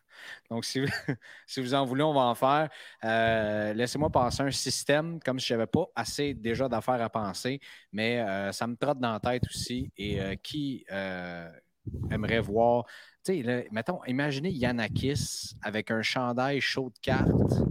[0.50, 0.86] Donc, si vous,
[1.46, 2.68] si vous en voulez, on va en faire.
[3.04, 7.60] Euh, Laissez-moi penser un système, comme si je n'avais pas assez déjà d'affaires à penser,
[7.90, 9.90] mais euh, ça me trotte dans la tête aussi.
[9.96, 10.84] Et euh, qui
[12.10, 12.84] aimerait voir,
[13.24, 17.62] tu sais, mettons, imaginez Yanakis avec un chandail chaud de cartes,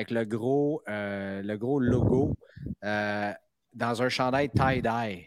[0.00, 2.34] avec le gros, euh, le gros logo
[2.84, 3.32] euh,
[3.74, 5.26] dans un chandail tie-dye.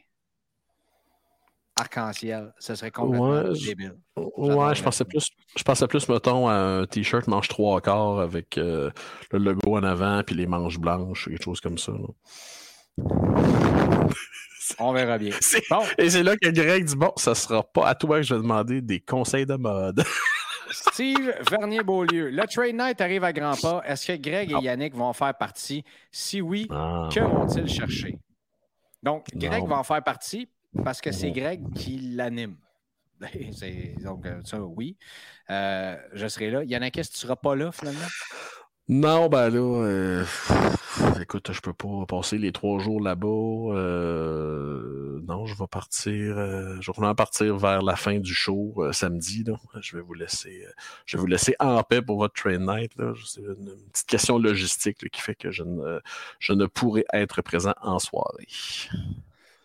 [1.76, 3.96] Arc-en-ciel, ce serait complètement Ouais, débile.
[4.16, 8.58] Ouais, je pensais plus, je pensais plus, mettons, à un t-shirt manche trois quarts avec
[8.58, 8.90] euh,
[9.32, 11.92] le logo en avant puis les manches blanches, quelque chose comme ça.
[11.94, 12.08] là.
[14.80, 15.36] On verra bien.
[15.70, 18.34] Bon, Et c'est là que Greg dit Bon, ça sera pas à toi que je
[18.34, 20.04] vais demander des conseils de mode.
[20.74, 23.82] Steve Vernier-Beaulieu, le Trade Night arrive à grands pas.
[23.86, 25.84] Est-ce que Greg et Yannick vont en faire partie?
[26.12, 27.08] Si oui, Ah.
[27.14, 28.18] que vont-ils chercher?
[29.02, 29.68] Donc, Greg Non.
[29.70, 30.50] va en faire partie
[30.84, 31.32] parce que c'est.
[31.32, 32.56] Greg qui l'anime.
[34.04, 34.98] Donc, euh, ça, oui.
[35.50, 36.64] Euh, je serai là.
[36.64, 38.00] Yannick, est-ce que tu ne seras pas là finalement?
[38.90, 40.26] Non, ben là, euh,
[41.22, 43.28] écoute, je peux pas passer les trois jours là-bas.
[43.28, 46.38] euh, non, je vais partir.
[46.38, 49.44] euh, je vais partir vers la fin du show euh, samedi.
[49.46, 49.54] Là.
[49.82, 50.66] Je vais vous laisser.
[50.68, 50.72] euh,
[51.06, 52.92] je vais vous laisser en paix pour votre train night.
[53.26, 56.00] C'est une, une petite question logistique là, qui fait que je ne,
[56.40, 58.48] je ne pourrai être présent en soirée.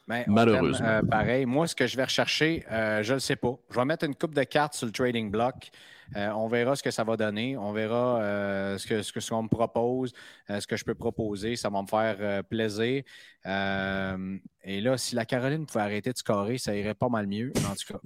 [0.08, 0.86] Ben, on Malheureusement.
[0.88, 1.44] euh, pareil.
[1.46, 3.54] Moi, ce que je vais rechercher, euh, je ne le sais pas.
[3.70, 5.68] Je vais mettre une coupe de cartes sur le trading block.
[6.16, 7.58] Euh, on verra ce que ça va donner.
[7.58, 10.14] On verra euh, ce que ce que ce qu'on me propose,
[10.48, 11.54] euh, ce que je peux proposer.
[11.56, 13.02] Ça va me faire euh, plaisir.
[13.44, 17.52] Euh, et là, si la Caroline pouvait arrêter de scorer, ça irait pas mal mieux,
[17.70, 18.00] en tout cas.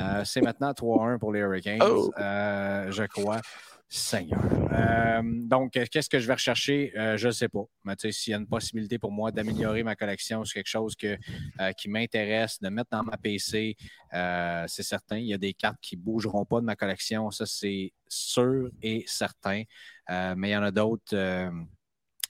[0.00, 2.12] Euh, c'est maintenant 3-1 pour les Hurricanes, Oh.
[2.18, 3.40] euh, je crois.
[3.88, 4.42] Seigneur.
[4.72, 6.92] Euh, donc, qu'est-ce que je vais rechercher?
[6.96, 7.64] Euh, je ne sais pas.
[7.84, 11.72] Mais s'il y a une possibilité pour moi d'améliorer ma collection sur quelque chose euh,
[11.72, 13.76] qui m'intéresse, de mettre dans ma PC,
[14.12, 15.18] c'est certain.
[15.18, 17.30] Il y a des cartes qui ne bougeront pas de ma collection.
[17.30, 19.62] Ça, c'est sûr et certain.
[20.08, 21.14] Mais il y en a d'autres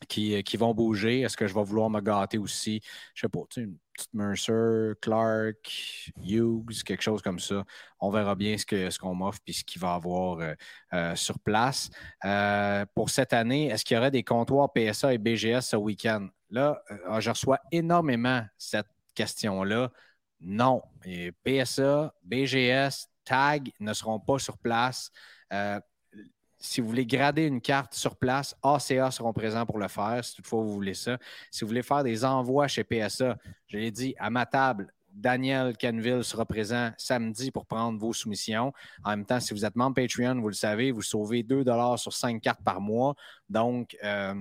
[0.08, 1.20] qui, qui vont bouger.
[1.20, 2.80] Est-ce que je vais vouloir me gâter aussi?
[3.14, 7.64] Je sais pas, tu sais, une petite Mercer, Clark, Hughes, quelque chose comme ça.
[8.00, 10.54] On verra bien ce qu'on m'offre puis ce qu'il va avoir euh,
[10.92, 11.90] euh, sur place.
[12.24, 16.28] Euh, pour cette année, est-ce qu'il y aurait des comptoirs PSA et BGS ce week-end?
[16.50, 19.90] Là, euh, je reçois énormément cette question-là.
[20.40, 20.82] Non.
[21.04, 25.10] Et PSA, BGS, TAG ne seront pas sur place.
[26.58, 30.36] Si vous voulez grader une carte sur place, ACA seront présents pour le faire, si
[30.36, 31.18] toutefois vous voulez ça.
[31.50, 33.36] Si vous voulez faire des envois chez PSA,
[33.66, 38.72] je l'ai dit, à ma table, Daniel Canville sera présent samedi pour prendre vos soumissions.
[39.02, 41.64] En même temps, si vous êtes membre Patreon, vous le savez, vous sauvez 2
[41.96, 43.14] sur 5 cartes par mois.
[43.48, 44.34] Donc, euh,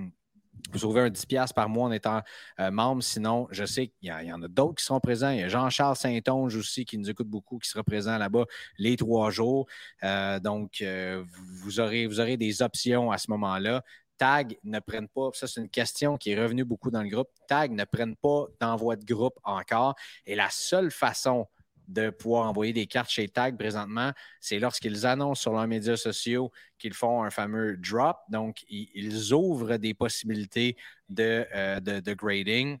[0.72, 2.22] Vous trouvez un 10$ par mois en étant
[2.60, 3.02] euh, membre.
[3.02, 5.30] Sinon, je sais qu'il y, en a d'autres qui seront présents.
[5.30, 8.44] Il y a Jean-Charles Saint-Onge aussi qui nous écoute beaucoup, qui sera présent là-bas
[8.78, 9.66] les trois jours.
[10.02, 11.24] Euh, donc, euh,
[11.62, 13.82] vous, aurez, vous aurez des options à ce moment-là.
[14.18, 17.28] Tag ne prennent pas, ça c'est une question qui est revenue beaucoup dans le groupe,
[17.48, 19.94] Tag ne prennent pas d'envoi de groupe encore.
[20.24, 21.46] Et la seule façon
[21.88, 26.50] de pouvoir envoyer des cartes chez Tag présentement, c'est lorsqu'ils annoncent sur leurs médias sociaux
[26.78, 28.18] qu'ils font un fameux drop.
[28.28, 30.76] Donc, ils, ouvrent des possibilités
[31.08, 32.78] de, euh, de grading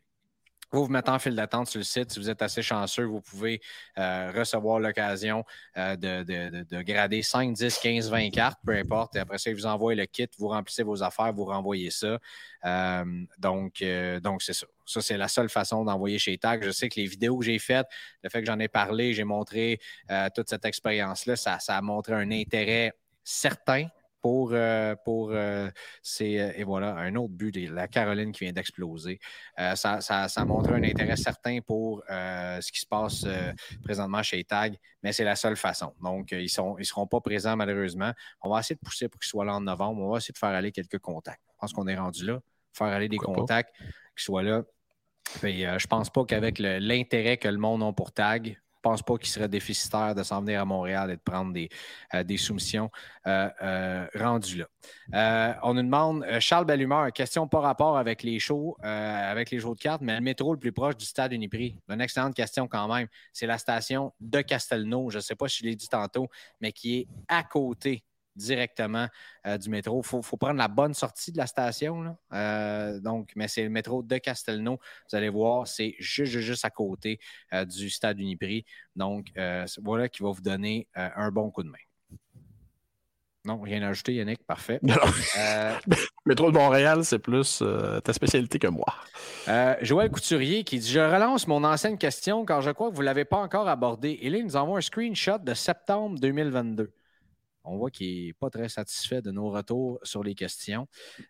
[0.72, 2.10] vous vous mettez en file d'attente sur le site.
[2.10, 3.60] Si vous êtes assez chanceux, vous pouvez
[3.98, 5.44] euh, recevoir l'occasion
[5.76, 9.16] euh, de, grader 5, 10, 15, 20 cartes, peu importe.
[9.16, 12.18] Et après ça, ils vous envoient le kit, vous remplissez vos affaires, vous renvoyez ça.
[13.38, 13.82] Donc,
[14.22, 14.66] donc c'est ça.
[14.86, 16.64] Ça, c'est la seule façon d'envoyer chez TAG.
[16.64, 17.86] Je sais que les vidéos que j'ai faites,
[18.22, 19.80] le fait que j'en ai parlé, j'ai montré
[20.34, 22.92] toute cette expérience-là, ça, ça a montré un intérêt
[23.24, 23.88] certain
[24.26, 25.70] pour, euh, pour euh,
[26.02, 29.20] c'est, euh, et voilà, un autre but de la Caroline qui vient d'exploser.
[29.56, 33.24] ça, ça, ça, a montré un intérêt certain pour ce qui se passe
[33.84, 35.92] présentement chez TAG, mais c'est la seule façon.
[36.02, 38.12] Donc, ils ne ils seront pas présents malheureusement.
[38.42, 40.02] On va essayer de pousser pour qu'ils soient là en novembre.
[40.02, 41.42] On va essayer de faire aller quelques contacts.
[41.52, 42.40] Je pense qu'on est rendu là.
[42.72, 43.72] Faire aller des contacts
[44.16, 44.64] qui soient là.
[45.40, 49.28] Puis, je pense pas qu'avec l'intérêt que le monde a pour TAG, pense pas qu'il
[49.28, 51.68] serait déficitaire de s'en venir à Montréal et de prendre des,
[52.14, 52.88] euh, des soumissions
[53.26, 54.64] euh, euh, rendues
[55.12, 55.58] là.
[55.64, 59.80] on nous demande, Charles Bellumeur, question pas rapport avec les shows, avec les shows de
[59.80, 61.76] cartes, mais le métro le plus proche du stade Uniprix.
[61.88, 63.08] Une excellente question quand même.
[63.32, 65.10] C'est la station de Castelnau.
[65.10, 66.28] Je ne sais pas si je l'ai dit tantôt,
[66.60, 68.04] mais qui est à côté
[68.36, 69.08] directement
[69.46, 70.00] euh, du métro.
[70.04, 72.16] Il faut, prendre la bonne sortie de la station.
[72.32, 74.78] Euh, donc, mais c'est le métro de Castelnau.
[75.10, 77.18] Vous allez voir, c'est juste, juste à côté
[77.52, 78.64] euh, du stade Uniprix.
[78.94, 79.26] Donc,
[79.82, 81.78] voilà qui va vous donner un bon coup de main.
[83.44, 84.44] Non, rien à ajouter, Yannick.
[84.44, 84.80] Parfait.
[86.26, 87.62] métro de Montréal, c'est plus
[88.02, 88.86] ta spécialité que moi.
[89.82, 93.06] Joël Couturier qui dit Je relance mon ancienne question car je crois que vous ne
[93.06, 94.18] l'avez pas encore abordée.
[94.22, 96.92] Et là, il nous envoie un screenshot de septembre 2022
[97.66, 100.86] on voit qu'il n'est pas très satisfait de nos retours sur les questions.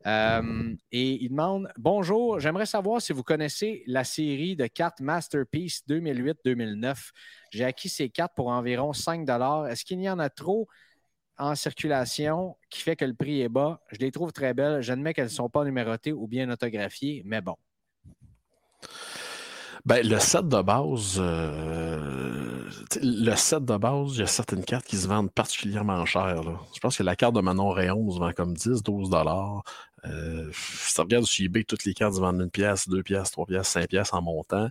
[0.07, 5.82] Euh, et il demande Bonjour, j'aimerais savoir si vous connaissez la série de cartes Masterpiece
[5.89, 7.11] 2008-2009.
[7.51, 9.28] J'ai acquis ces cartes pour environ 5
[9.68, 10.68] Est-ce qu'il y en a trop
[11.39, 13.80] en circulation qui fait que le prix est bas?
[13.91, 14.82] Je les trouve très belles.
[14.82, 17.57] J'admets qu'elles ne sont pas numérotées ou bien autographiées, mais bon.
[19.87, 22.45] Ben, le set de base, euh,
[23.02, 26.42] le set de base, il y a certaines cartes qui se vendent particulièrement cher.
[26.74, 29.62] Je pense que la carte de Manon Rayon se vend comme 10, 12 dollars.
[30.04, 33.30] Euh, si tu regardes sur eBay, toutes les cartes se vendent une pièce, deux pièces,
[33.30, 34.68] trois pièces, cinq pièces en montant.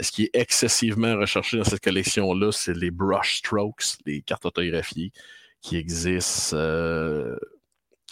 [0.00, 5.12] Ce qui est excessivement recherché dans cette collection-là, c'est les brush strokes, les cartes autographiées
[5.60, 6.56] qui existent.
[6.56, 7.36] Euh,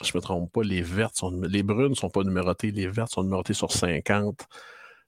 [0.02, 3.22] je me trompe pas, les vertes sont, les brunes sont pas numérotées, les vertes sont
[3.22, 4.46] numérotées sur 50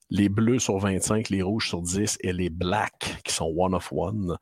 [0.09, 3.91] les bleus sur 25, les rouges sur 10 et les blacks qui sont one of
[3.91, 4.37] one.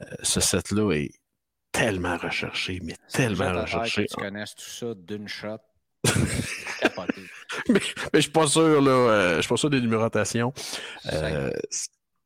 [0.00, 1.10] Euh, ce set-là est
[1.70, 4.06] tellement recherché, mais tellement recherché.
[4.06, 5.58] tu connaisses tout ça d'une shot.
[7.68, 7.80] mais,
[8.14, 8.90] je suis pas sûr, là.
[8.90, 10.52] Euh, je suis pas sûr des numérotations.
[11.12, 11.52] Euh,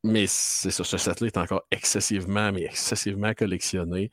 [0.03, 4.09] mais c'est ça, ce set-là est encore excessivement, mais excessivement collectionné.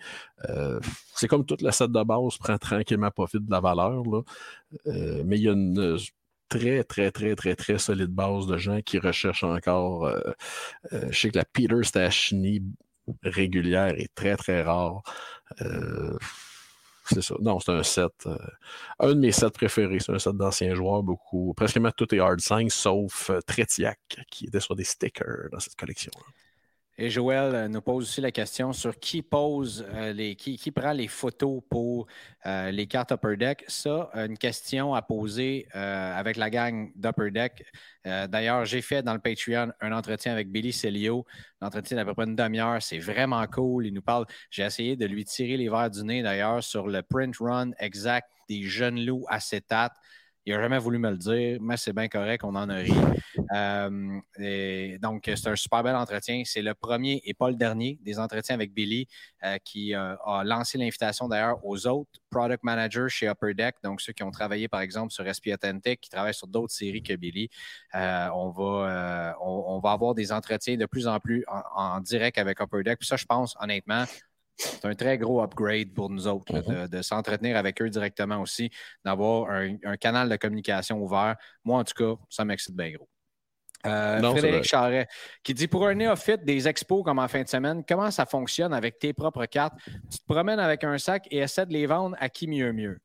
[1.15, 4.03] c'est comme toute la set de base prend tranquillement profit de la valeur.
[4.03, 4.23] Là.
[5.25, 5.99] mais il y a une
[6.49, 10.07] très, très, très, très, très solide base de gens qui recherchent encore.
[10.07, 10.21] Euh,
[10.93, 12.63] euh, je sais que la Peter Stachny
[13.23, 15.03] régulière est très, très rare.
[15.63, 16.17] Euh,
[17.07, 17.35] c'est ça.
[17.41, 18.29] Non, c'est un set.
[18.99, 20.01] un de mes sets préférés.
[20.01, 21.53] C'est un set d'anciens joueurs, beaucoup.
[21.55, 23.99] Presque tout est hard 5, sauf Tretiak,
[24.31, 26.13] qui était sur des stickers dans cette collection.
[26.17, 26.44] -là.
[26.97, 30.71] Et Joël euh, nous pose aussi la question sur qui pose euh, les, qui, qui,
[30.71, 32.07] prend les photos pour
[32.47, 33.65] euh, les cartes Upper Deck.
[33.67, 37.65] Ça, une question à poser avec la gang d'Upper Deck.
[38.05, 41.25] D'ailleurs, j'ai fait dans le Patreon un entretien avec Billy Celio.
[41.61, 42.81] L'entretien d'à peu près une demi-heure.
[42.83, 43.87] C'est vraiment cool.
[43.87, 44.27] Il nous parle.
[44.51, 48.29] J'ai essayé de lui tirer les verres du nez d'ailleurs sur le print run exact
[48.49, 49.97] des jeunes loups acétates.
[50.47, 52.93] Il n'a jamais voulu me le dire, mais c'est bien correct, on en a ri.
[53.55, 56.43] Euh, donc, c'est un super bel entretien.
[56.45, 59.07] C'est le premier et pas le dernier des entretiens avec Billy
[59.43, 64.01] euh, qui euh, a lancé l'invitation d'ailleurs aux autres product managers chez Upper Deck, donc
[64.01, 67.15] ceux qui ont travaillé par exemple sur SP Authentic, qui travaillent sur d'autres séries que
[67.15, 67.49] Billy.
[67.95, 72.61] on, va, on, va avoir des entretiens de plus en plus en, en direct avec
[72.61, 72.99] Upper Deck.
[72.99, 74.05] Puis ça, je pense honnêtement,
[74.57, 76.89] c'est un très gros upgrade pour nous autres mm-hmm.
[76.89, 78.71] de, s'entretenir avec eux directement aussi,
[79.05, 81.37] d'avoir un, canal de communication ouvert.
[81.65, 83.09] Moi, en tout cas, ça m'excite bien gros.
[83.87, 85.07] Euh, Frédéric Charret
[85.43, 88.73] qui dit pour un néophyte des expos comme en fin de semaine, comment ça fonctionne
[88.73, 89.75] avec tes propres cartes?
[90.11, 92.99] Tu te promènes avec un sac et essaies de les vendre à qui mieux mieux?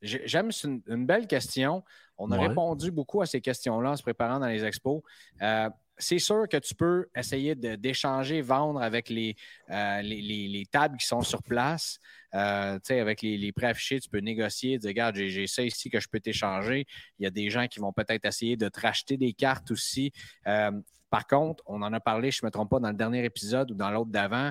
[0.00, 1.84] J'aime, c'est une, belle question.
[2.18, 2.48] On a Ouais.
[2.48, 5.02] répondu beaucoup à ces questions-là en se préparant dans les expos.
[5.42, 5.68] Euh,
[6.02, 9.36] c'est sûr que tu peux essayer d'échanger, vendre avec les,
[9.70, 11.98] euh, les, les- les tables qui sont sur place.
[12.34, 16.08] Euh, avec les, les préaffichés, tu peux négocier, dire, regarde, j'ai ça ici que je
[16.08, 16.86] peux t'échanger.
[17.18, 20.12] Il y a des gens qui vont peut-être essayer de te racheter des cartes aussi.
[20.46, 20.70] Euh,
[21.10, 23.70] par contre, on en a parlé, je ne me trompe pas, dans le dernier épisode
[23.70, 24.50] ou dans l'autre d'avant.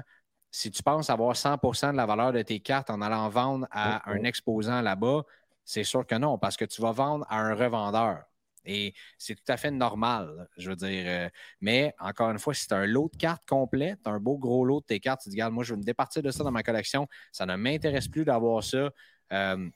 [0.52, 4.10] Si tu penses avoir 100% de la valeur de tes cartes en allant vendre à
[4.12, 5.24] un exposant là-bas,
[5.64, 8.24] c'est sûr que non, parce que tu vas vendre à un revendeur.
[8.66, 11.04] Et c'est tout à fait normal, je veux dire.
[11.08, 11.30] euh,
[11.62, 14.20] mais encore une fois, si tu as un lot de cartes complet, tu as un
[14.20, 16.22] beau gros lot de tes cartes, tu te dis, regarde, moi, je veux me départir
[16.24, 17.08] de ça dans ma collection.
[17.32, 18.90] Ça ne m'intéresse plus d'avoir ça.
[19.34, 19.70] Euh,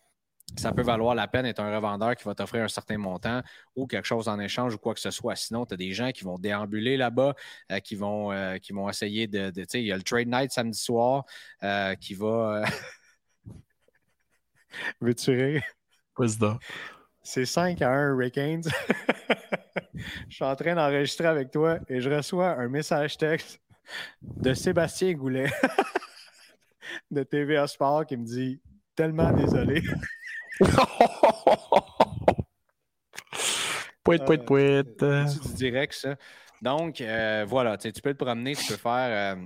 [0.58, 3.42] ça peut valoir la peine d'être un revendeur qui va t'offrir un certain montant
[3.76, 5.36] ou quelque chose en échange ou quoi que ce soit.
[5.36, 7.34] Sinon, tu as des gens qui vont déambuler là-bas,
[7.72, 9.50] euh, qui, vont, euh, qui vont essayer de.
[9.50, 11.26] de- tu sais, il y a le trade night samedi soir
[11.64, 12.64] euh, qui va.
[15.02, 15.64] Veux-tu rire?
[16.14, 16.58] Président.
[17.28, 18.61] C'est 5 à 1 Hurricanes.
[20.30, 23.59] je suis en train d'enregistrer avec toi et je reçois un message texte
[24.21, 25.51] de Sébastien Goulet
[27.11, 28.61] de TVA Sport qui me dit
[28.95, 29.82] tellement désolé.
[34.03, 34.99] Poète, poète, poète.
[34.99, 36.15] C'est du direct, ça.
[36.61, 39.36] Donc, euh, voilà, tu peux te promener, tu peux faire.
[39.36, 39.45] euh,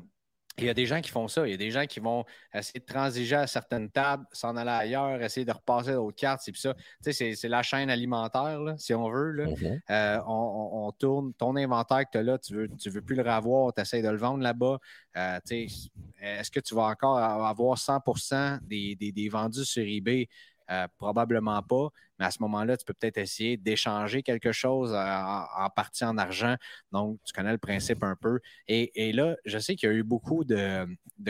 [0.60, 1.47] il y a des gens qui font ça.
[1.47, 4.70] Il y a des gens qui vont essayer de transiger à certaines tables, s'en aller
[4.70, 6.41] ailleurs, essayer de repasser d'autres cartes.
[6.43, 6.74] C'est ça.
[7.03, 9.32] Tu sais, c'est- la chaîne alimentaire, là, si on veut.
[9.32, 9.45] Là.
[9.47, 9.82] Mhm.
[9.89, 13.01] Euh, on, on- on tourne ton inventaire que tu as là, tu veux, tu veux
[13.01, 14.78] plus le revoir, tu essaies de le vendre là-bas.
[15.18, 15.89] Euh, tu sais,
[16.22, 20.28] Est-ce que tu vas encore avoir 100 des, des- des vendus sur eBay?
[20.72, 21.89] Euh, probablement pas,
[22.20, 26.15] mais à ce moment-là, tu peux peut-être essayer d'échanger quelque chose euh, en, partie en
[26.17, 26.55] argent.
[26.91, 28.39] Donc, tu connais le principe un peu.
[28.67, 30.88] Et, là, je sais qu'il y a eu beaucoup de,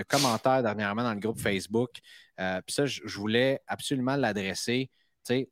[0.09, 1.89] commentaires dernièrement dans le groupe Facebook.
[2.41, 4.89] Euh, Puis ça, je, je voulais absolument l'adresser.
[5.25, 5.49] Tu sais,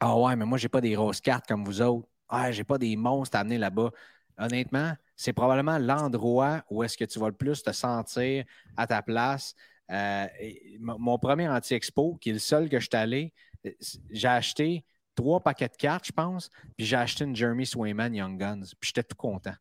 [0.00, 2.08] ah ouais, mais moi, j'ai pas des grosses cartes comme vous autres.
[2.28, 3.90] Ah, j'ai pas des monstres à amener là-bas.
[4.38, 8.44] Honnêtement, c'est probablement l'endroit où est-ce que tu vas le plus te sentir
[8.76, 9.54] à ta place.
[9.90, 10.26] Euh,
[10.80, 13.32] mon premier anti-expo, qui est le seul que je suis allé,
[13.66, 13.70] euh,
[14.10, 14.84] j'ai acheté
[15.14, 18.88] trois paquets de cartes, je pense, puis j'ai acheté une Jeremy Swayman Young Guns, puis
[18.88, 19.54] j'étais tout content.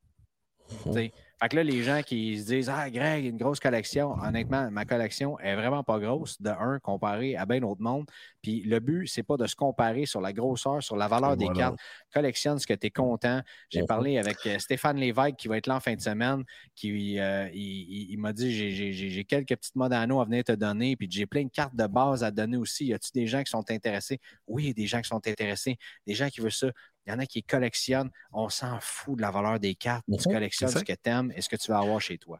[0.94, 1.14] Sais.
[1.40, 4.16] Fait que là, les gens qui se disent Ah, Greg, une grosse collection.
[4.24, 8.08] Honnêtement, ma collection est vraiment pas grosse, de un, comparé à bien d'autres mondes.
[8.42, 11.46] Puis le but, c'est pas de se comparer sur la grosseur, sur la valeur des
[11.50, 11.78] cartes.
[12.12, 13.42] Collectionne ce que tu es content.
[13.70, 13.88] J'ai Mhm.
[13.88, 16.44] parlé avec euh, Stéphane Lévesque qui va être là en fin de semaine,
[16.76, 20.96] qui euh, il, il- il m'a dit j'ai- quelques petites Modano à venir te donner,
[20.96, 22.86] puis j'ai plein de cartes de base à te donner aussi.
[22.88, 24.20] Y a-tu des gens qui sont intéressés?
[24.48, 25.78] Oui, il y a des gens qui sont intéressés,
[26.08, 26.72] des gens qui veulent ça.
[27.08, 28.12] Il y en a qui collectionnent.
[28.34, 30.06] On s'en fout de la valeur des cartes.
[30.08, 32.38] Tu Mhm, collectionnes ce que tu aimes et ce que tu vas avoir chez toi.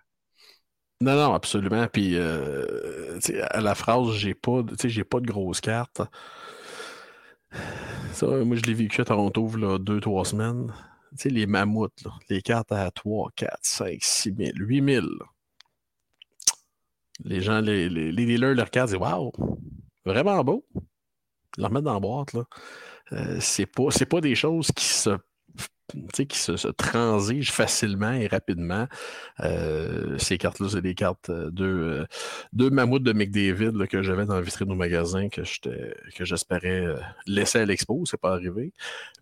[1.00, 1.88] Non, non, absolument.
[1.88, 6.02] Puis, euh, tu sais, à la phrase, j'ai pas, j'ai pas de grosses cartes.
[8.14, 10.74] Ça, moi, je l'ai vécu à Toronto, là, deux, trois semaines.
[11.12, 15.06] Tu sais, les mammouths, là, les cartes à 3, 4, 5, 6 000, 8 000.
[15.06, 15.26] là.
[17.24, 19.32] Les gens, les, les, les dealers les regardent et disent Waouh,
[20.06, 20.66] vraiment beau.
[20.76, 22.34] Ils le remettent dans la boîte.
[22.34, 22.44] Là.
[23.14, 25.18] Euh, c'est pas, pas des choses qui se
[26.14, 28.88] qui se, transigent facilement et rapidement.
[29.40, 32.08] Euh, ces cartes-là, c'est des cartes euh, deux,
[32.60, 35.44] euh, mammouths de McDavid là, que j'avais dans la vitrine au magasin que
[36.20, 38.04] j'espérais euh, laisser à l'expo.
[38.06, 38.74] C'est pas arrivé.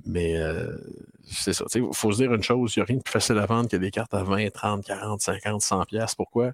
[0.06, 0.76] Mais euh,
[1.24, 1.66] c'est ça.
[1.76, 3.70] Il faut se dire une chose, il n'y a rien de plus facile à vendre
[3.70, 6.16] que des cartes à 20, 30, 40, 50, 100 pièces.
[6.16, 6.52] Pourquoi?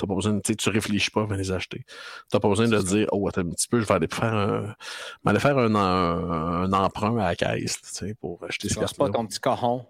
[0.00, 1.84] T'as pas besoin, de- tu réfléchis pas avant de les acheter.
[1.86, 1.94] Tu
[2.34, 4.74] n'as pas besoin de dire, oh, attends un petit peu, je vais aller faire un,
[5.24, 8.80] m'aller faire un, un, un emprunt à la caisse tu sais, pour acheter Tu ces
[8.80, 9.10] ne pas cartes-là.
[9.10, 9.86] ton petit coron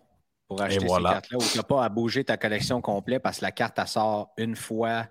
[0.49, 1.11] pour acheter voilà.
[1.11, 3.79] ces cartes-là ou tu n'as pas à bouger ta collection complète parce que la carte,
[3.79, 5.07] elle sort une fois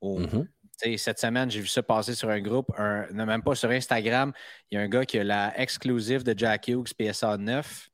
[0.00, 0.28] au,
[0.76, 4.32] sais, cette semaine, j'ai vu ça passer sur un groupe, un, même pas sur Instagram.
[4.70, 7.88] Il y a un gars qui a la exclusive de Jack Hughes PSA 9.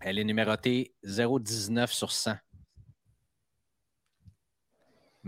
[0.00, 2.36] Elle est numérotée 0,19 sur 100.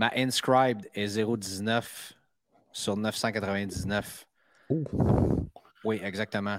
[0.01, 2.14] Ma inscribed est 0,19
[2.72, 4.26] sur 999.
[4.70, 4.82] Oh.
[5.84, 6.59] Oui, exactement.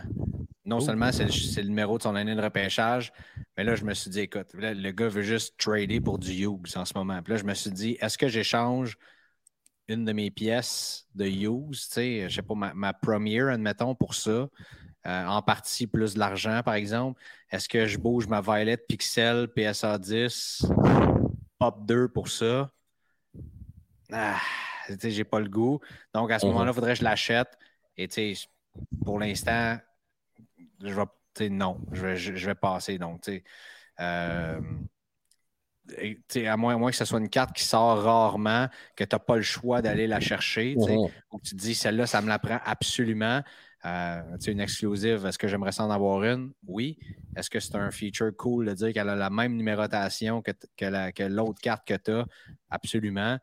[0.63, 3.11] Non seulement c'est le, numéro de son année de repêchage,
[3.57, 6.31] mais là, je me suis dit, écoute, là, le gars veut juste trader pour du
[6.33, 7.19] Hughes en ce moment.
[7.23, 8.95] Puis là, je me suis dit, est-ce que j'échange
[9.87, 13.95] une de mes pièces de Hughes, tu sais, je sais pas, ma, ma première, admettons,
[13.95, 14.49] pour ça,
[15.07, 17.19] euh, en partie plus de l'argent, par exemple.
[17.49, 20.67] Est-ce que je bouge ma Violet Pixel PSA 10
[21.57, 22.71] Pop 2 pour ça?
[24.11, 24.39] Ah,
[25.03, 25.79] j'ai pas le goût.
[26.13, 26.51] Donc, à ce Mhm.
[26.53, 27.57] moment-là, il faudrait que je l'achète.
[27.97, 28.07] Et
[29.03, 29.77] pour l'instant,
[30.81, 32.97] je vais, non, je vais, je, je vais passer.
[32.97, 33.43] Donc, tu sais,
[33.99, 34.61] euh,
[36.47, 39.19] à moins, à moins que ce soit une carte qui sort rarement, que tu n'as
[39.19, 43.41] pas le choix d'aller la chercher, tu te dis celle-là, ça me la prend absolument.
[43.85, 46.51] Euh, une exclusive, est-ce que j'aimerais s'en avoir une?
[46.67, 46.99] Oui.
[47.35, 51.23] Est-ce que c'est un feature cool de dire qu'elle a la même numérotation que, que
[51.23, 52.25] l'autre carte que tu as?
[52.69, 53.37] Absolument.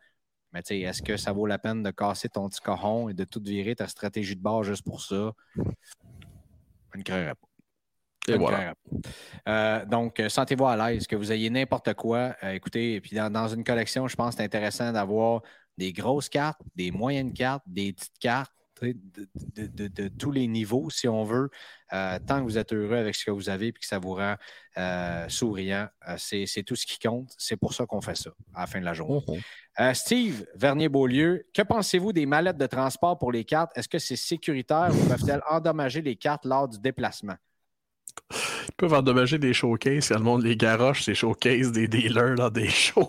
[0.52, 3.42] Mais est-ce que ça vaut la peine de casser ton petit coron et de tout
[3.42, 5.32] virer ta stratégie de bord juste pour ça?
[5.56, 7.48] Je ne créerais pas.
[8.28, 8.74] Et voilà.
[9.48, 12.36] Euh, donc, euh, sentez-vous à l'aise, que vous ayez n'importe quoi.
[12.42, 15.42] Euh, écoutez, puis dans, une collection, je pense que c'est intéressant d'avoir
[15.76, 21.24] des grosses cartes, des moyennes cartes, des petites cartes, de, tous les niveaux, si on
[21.24, 21.50] veut,
[21.90, 24.36] tant que vous êtes heureux avec ce que vous avez et que ça vous rend
[25.28, 25.88] souriant.
[26.16, 27.32] c'est tout ce qui compte.
[27.38, 29.20] C'est pour ça qu'on fait ça à la fin de la journée.
[29.78, 29.94] Mhm.
[29.94, 33.70] Steve Vernier-Beaulieu, que pensez-vous des mallettes de transport pour les cartes?
[33.76, 37.36] Est-ce que c'est sécuritaire ou peuvent-elles endommager les cartes lors du déplacement?
[38.30, 42.50] Ils peuvent endommager des showcases quand le monde les garoche, ces showcases des dealers dans
[42.50, 43.08] des shows.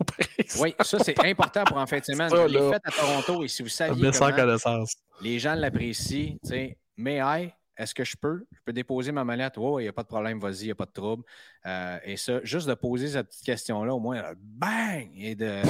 [0.60, 2.30] oui, ça c'est important pour en fin de semaine.
[2.30, 4.86] Ça, les fêtes à Toronto et si vous saviez comment
[5.22, 8.46] les gens l'apprécient, tu sais, I, est-ce que je peux?
[8.52, 9.58] Je peux déposer ma mallette?
[9.58, 11.24] Oh, il n'y a pas de problème, vas-y, il n'y a pas de trouble.
[11.66, 15.10] Euh, et ça, juste de poser cette petite question-là, au moins, bang!
[15.16, 15.62] Et de,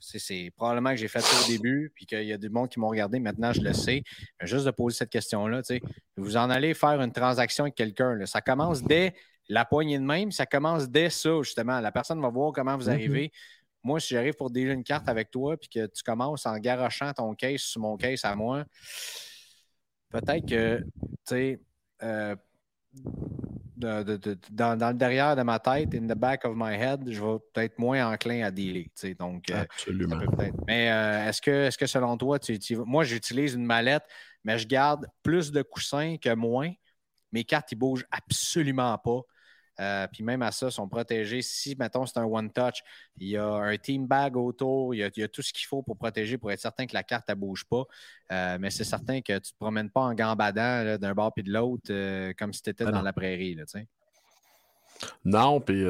[0.00, 2.78] c'est probablement que j'ai fait ça au début, puis qu'il y a du monde qui
[2.78, 3.18] m'ont regardé.
[3.18, 4.02] Maintenant, je le sais.
[4.42, 5.62] juste de poser cette question-là,
[6.16, 8.24] vous en allez faire une transaction avec quelqu'un.
[8.26, 9.14] Ça commence dès
[9.48, 11.80] la poignée de même, ça commence dès ça, justement.
[11.80, 12.92] La personne va voir comment vous mm-hmm.
[12.92, 13.32] arrivez.
[13.82, 17.12] Moi, si j'arrive pour déjà une carte avec toi, puis que tu commences en garochant
[17.12, 18.64] ton case sur mon case à moi,
[20.08, 20.84] peut-être que, tu
[21.24, 21.60] sais,
[22.02, 22.34] euh,
[24.50, 27.78] dans, le derrière de ma tête, in the back of my head, je vais peut-être
[27.78, 28.86] moins enclin à dealer.
[29.18, 30.20] Donc, euh, Absolument.
[30.66, 34.04] mais euh, est-ce, que, est que selon toi, tu, moi, j'utilise une mallette,
[34.42, 36.72] mais je garde plus de coussins que moins.
[37.32, 39.20] Mes cartes, ils bougent absolument pas.
[39.80, 41.42] Euh, puis même à ça, sont protégés.
[41.42, 42.82] Si, mettons, c'est un one-touch,
[43.18, 45.96] il y a un team bag autour, il y a, tout ce qu'il faut pour
[45.96, 47.84] protéger, pour être certain que la carte ne bouge pas.
[48.32, 51.42] Euh, mais c'est certain que tu ne te promènes pas en gambadant d'un bord puis
[51.42, 53.54] de l'autre euh, comme si tu étais ah dans la prairie.
[53.54, 53.64] Là,
[55.24, 55.84] non, puis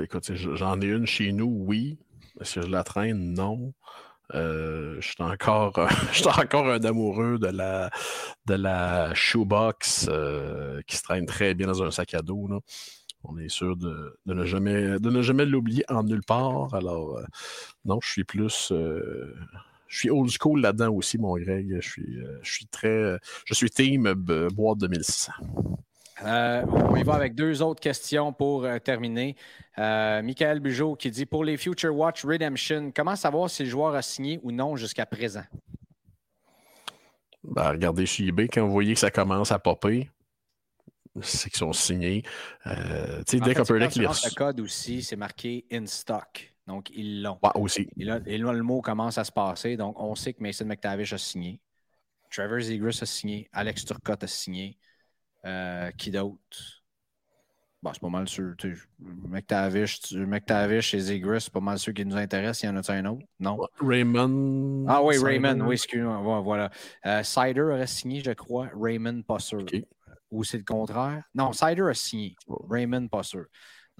[0.00, 1.98] écoute, j'en ai une chez nous, oui.
[2.40, 3.34] Est-ce que je la traîne?
[3.34, 3.72] Non.
[4.32, 5.78] Je suis encore,
[6.38, 7.90] encore un amoureux de la,
[8.46, 10.08] de la shoebox
[10.86, 12.48] qui se traîne très bien dans un sac à dos.
[13.24, 16.74] On est sûr de, ne jamais, de ne jamais l'oublier en nulle part.
[16.74, 17.24] Alors, euh,
[17.84, 18.72] non, je suis plus.
[18.72, 19.34] Euh,
[19.86, 21.78] je suis old school là-dedans aussi, mon Greg.
[21.80, 23.18] Je suis, euh, je suis très.
[23.44, 25.32] Je suis team boîte 2600.
[26.24, 29.36] On y va avec deux autres questions pour terminer.
[29.76, 34.02] Michael Bugeaud qui dit Pour les Future Watch Redemption, comment savoir si le joueur a
[34.02, 35.44] signé ou non jusqu'à présent?
[37.44, 40.08] Ben, regardez chez eBay, quand vous voyez que ça commence à popper,
[41.20, 42.22] c'est qu'ils sont signés.
[42.66, 46.54] Euh, dès qu'on peut Le code aussi, c'est marqué in stock.
[46.66, 47.38] Donc, ils l'ont.
[47.56, 47.88] aussi.
[47.96, 49.76] Et là, le mot commence à se passer.
[49.76, 51.60] Donc, on sait que Mason McTavish a signé.
[52.30, 53.48] Trevor Zegras a signé.
[53.52, 54.78] Alex Turcotte a signé.
[55.44, 56.38] Euh, qui d'autre?
[57.82, 58.54] Bon, c'est pas mal sûr.
[59.28, 62.62] McTavish, McTavish et Zegras, c'est pas mal sûr qui nous intéressent.
[62.62, 63.26] Il y en a un autre?
[63.40, 63.58] Non?
[63.80, 64.86] Raymond.
[64.88, 65.60] Ah oui, Raymond.
[65.66, 66.40] Oui, excuse-moi.
[66.42, 66.70] Voilà.
[67.06, 68.68] Euh, Cider aurait signé, je crois.
[68.80, 69.64] Raymond, pas sûr.
[70.30, 71.24] Ou c'est le contraire?
[71.34, 72.36] Non, Cider a signé.
[72.46, 73.46] Raymond, pas sûr.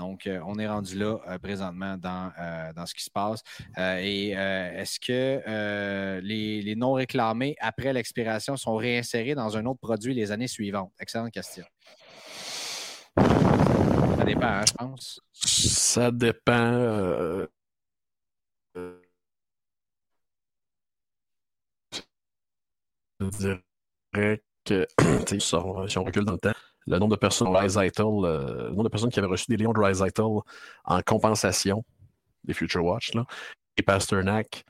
[0.03, 2.33] Donc, euh, on est rendu là euh, présentement dans,
[2.75, 3.41] dans, ce qui se passe.
[3.79, 10.33] et est-ce que les, non réclamés après l'expiration sont réinsérés dans un autre produit les
[10.33, 10.93] années suivantes?
[10.99, 11.65] Excellente question.
[13.17, 15.21] Ça dépend, hein, je pense.
[15.33, 16.53] Ça dépend.
[16.53, 17.47] Euh,
[23.21, 24.87] je dirais que
[25.39, 26.53] si on recule dans le temps,
[26.87, 29.81] le nombre de personnes euh, le nombre de personnes qui avaient reçu des lions de
[29.81, 30.27] Ryzital
[30.85, 31.85] en compensation
[32.45, 33.25] des Future Watch, là,
[33.77, 34.65] et Pasternak,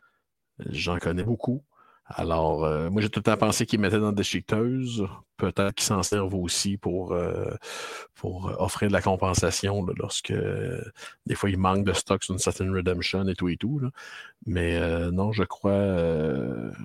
[0.71, 1.63] j'en connais beaucoup.
[2.05, 5.07] Alors, euh, moi, j'ai tout le temps pensé qu'ils mettaient dans des déchiqueteuse.
[5.39, 7.55] Peut-être qu'ils s'en servent aussi pour, euh,
[8.15, 10.35] pour offrir de la compensation lorsque
[11.27, 13.81] des fois il manque de stock sur une certaine redemption et tout et tout.
[14.47, 14.79] Mais
[15.11, 15.73] non, je crois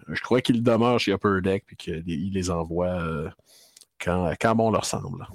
[0.07, 3.31] je crois qu'ils demeurent chez Upper Deck et qu'ils les envoient
[3.99, 5.28] quand, quand bon leur semble.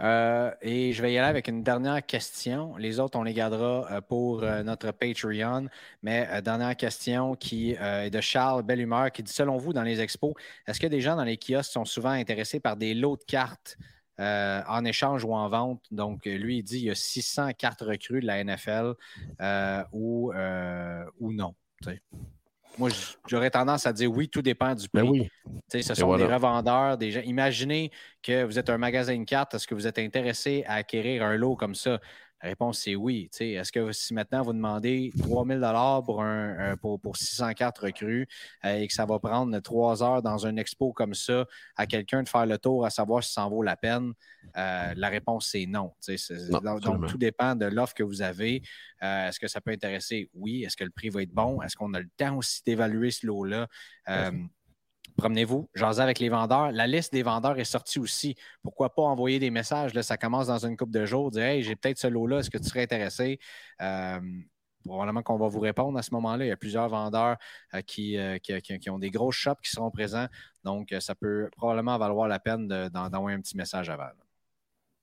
[0.00, 2.76] Euh, et je vais y aller avec une dernière question.
[2.76, 5.68] Les autres, on les gardera euh, pour euh, notre Patreon.
[6.02, 10.34] Mais dernière question qui est de Charles Bellumeur qui dit Selon vous, dans les expos,
[10.66, 13.76] est-ce que des gens dans les kiosques sont souvent intéressés par des lots de cartes
[14.18, 15.84] en échange ou en vente?
[15.90, 18.94] Donc, lui, il dit il y a 600 cartes recrues de la NFL
[19.92, 20.32] ou,
[21.18, 21.54] ou non.
[22.78, 22.90] Moi,
[23.26, 25.30] j'aurais tendance à dire oui, tout dépend du ben prix.
[25.68, 27.20] Ce sont des revendeurs, des gens.
[27.20, 27.90] Imaginez
[28.22, 31.36] que vous êtes un magasin de cartes, est-ce que vous êtes intéressé à acquérir un
[31.36, 32.00] lot comme ça?
[32.42, 33.28] La réponse, c'est oui.
[33.38, 38.26] Est-ce que si maintenant vous demandez 3000 dollars pour, un, pour, pour 604 recrues
[38.64, 41.44] euh, et que ça va prendre trois heures dans un expo comme ça
[41.76, 44.14] à quelqu'un de faire le tour à savoir si ça en vaut la peine,
[44.56, 45.92] euh, la réponse, c'est non.
[46.80, 48.62] donc, tout dépend de l'offre que vous avez.
[49.02, 50.30] Euh, est-ce que ça peut intéresser?
[50.32, 50.64] Oui.
[50.64, 51.60] Est-ce que le prix va être bon?
[51.60, 53.68] Est-ce qu'on a le temps aussi d'évaluer ce lot-là?
[55.20, 56.72] Promenez-vous, jasez avec les vendeurs.
[56.72, 58.36] La liste des vendeurs est sortie aussi.
[58.62, 59.92] Pourquoi pas envoyer des messages?
[60.00, 61.30] Ça commence dans une couple de jours.
[61.30, 63.38] Dire Hey, j'ai peut-être ce lot-là, est-ce que tu serais intéressé?
[63.82, 64.18] Euh,
[64.84, 66.46] probablement qu'on va vous répondre à ce moment-là.
[66.46, 67.36] Il y a plusieurs vendeurs
[67.74, 70.26] euh, euh, qui, qui, ont des grosses shops qui seront présents.
[70.64, 74.08] Donc, ça peut probablement valoir la peine d'envoyer un petit message avant.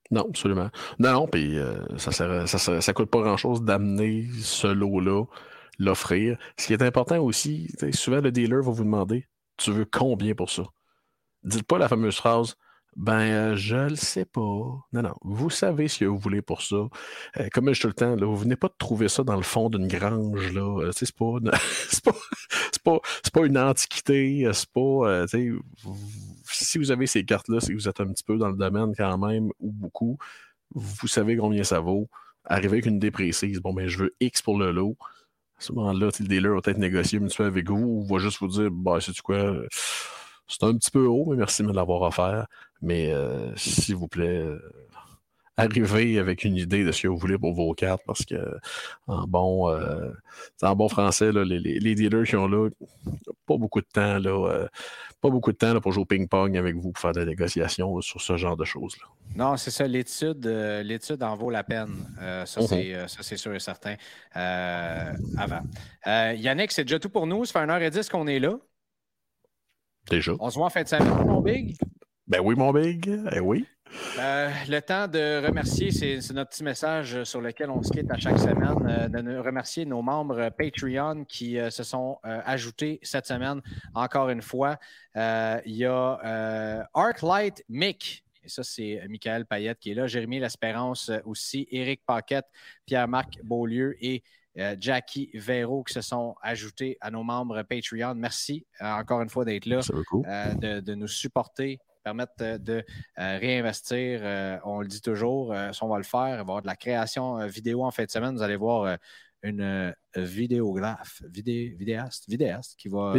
[0.10, 0.70] Non, absolument.
[0.98, 1.58] Non, non, puis
[1.98, 5.26] ça ne coûte pas grand-chose d'amener ce lot-là,
[5.78, 6.40] l'offrir.
[6.58, 9.28] Ce qui est important aussi, souvent le dealer va vous demander
[9.58, 10.64] tu veux combien pour ça?
[11.44, 12.56] Dites pas la fameuse phrase
[12.98, 14.40] ben, euh, je le sais pas.
[14.42, 15.14] Non, non.
[15.22, 16.88] Vous savez ce que vous voulez pour ça.
[17.38, 19.44] Euh, comme je dis le temps, là, vous venez pas de trouver ça dans le
[19.44, 20.52] fond d'une grange.
[20.52, 20.82] Là.
[20.82, 21.36] Euh, c'est pas,
[22.04, 22.12] pas,
[22.84, 23.00] pas,
[23.34, 24.50] pas, une antiquité.
[24.52, 25.26] C'est pas.
[26.46, 29.18] si vous avez ces cartes-là, que vous êtes un petit peu dans le domaine quand
[29.20, 30.18] même, ou beaucoup.
[30.74, 32.10] Vous savez combien ça vaut.
[32.46, 33.60] Arrivez avec une idée précise.
[33.60, 34.98] Bon, ben, je veux X pour le lot.
[35.60, 38.40] Ce moment-là, le dealer va peut-être négocier un petit peu avec vous ou va juste
[38.40, 39.54] vous dire bah, c'est quoi,
[40.48, 42.48] c'est un petit peu haut, mais merci de l'avoir offert.
[42.82, 44.46] Mais euh, s'il vous plaît,
[45.60, 48.36] euh, arrivez avec une idée de ce que vous voulez pour vos cartes parce que
[49.08, 50.12] en bon, euh,
[50.62, 52.70] en bon français, les, dealers qui ont là,
[53.46, 54.68] pas beaucoup de temps, là,
[55.22, 58.22] pas beaucoup de temps pour jouer au ping-pong avec vous pour faire des négociations sur
[58.22, 59.06] ce genre de choses-là.
[59.36, 59.88] Non, c'est ça.
[59.88, 60.46] L'étude,
[60.84, 61.96] l'étude en vaut la peine.
[62.46, 62.68] ça, mhm.
[62.68, 63.96] c'est, ça, c'est sûr et certain.
[64.34, 65.62] avant.
[66.06, 67.46] Yannick, c'est déjà tout pour nous.
[67.46, 68.58] Ça fait 1h10 qu'on est là.
[70.10, 70.34] Déjà.
[70.40, 71.78] On se voit en fin de semaine, mon Big?
[72.28, 73.10] Ben oui, mon Big.
[73.32, 73.66] Eh oui.
[74.20, 78.18] Euh, le temps de remercier, c'est notre petit message sur lequel on se quitte à
[78.18, 83.62] chaque semaine, euh, de remercier nos membres Patreon qui euh, se sont ajoutés cette semaine.
[83.94, 84.78] Encore une fois,
[85.16, 88.24] il y a Arclight Mick.
[88.44, 90.08] Et ça, c'est Michael Payette qui est là.
[90.08, 91.68] Jérémy L'Espérance aussi.
[91.70, 92.46] Éric Paquette,
[92.86, 94.24] Pierre-Marc Beaulieu et
[94.80, 98.16] Jackie Véro qui se sont ajoutés à nos membres Patreon.
[98.16, 99.82] Merci encore une fois d'être là,
[100.56, 102.86] de, de, nous supporter permettre de
[103.20, 104.22] euh, réinvestir.
[104.24, 106.62] Euh, on le dit toujours, euh, si on va le faire, il va y avoir
[106.62, 108.36] de la création vidéo en fin de semaine.
[108.36, 108.98] Vous allez voir
[109.44, 113.14] une vidéographe, vidéaste, vidéaste qui va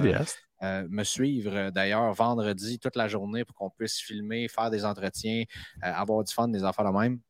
[0.89, 5.45] me suivre d'ailleurs vendredi toute la journée pour qu'on puisse filmer, faire des entretiens,
[5.83, 7.21] avoir du fun, des affaires de même.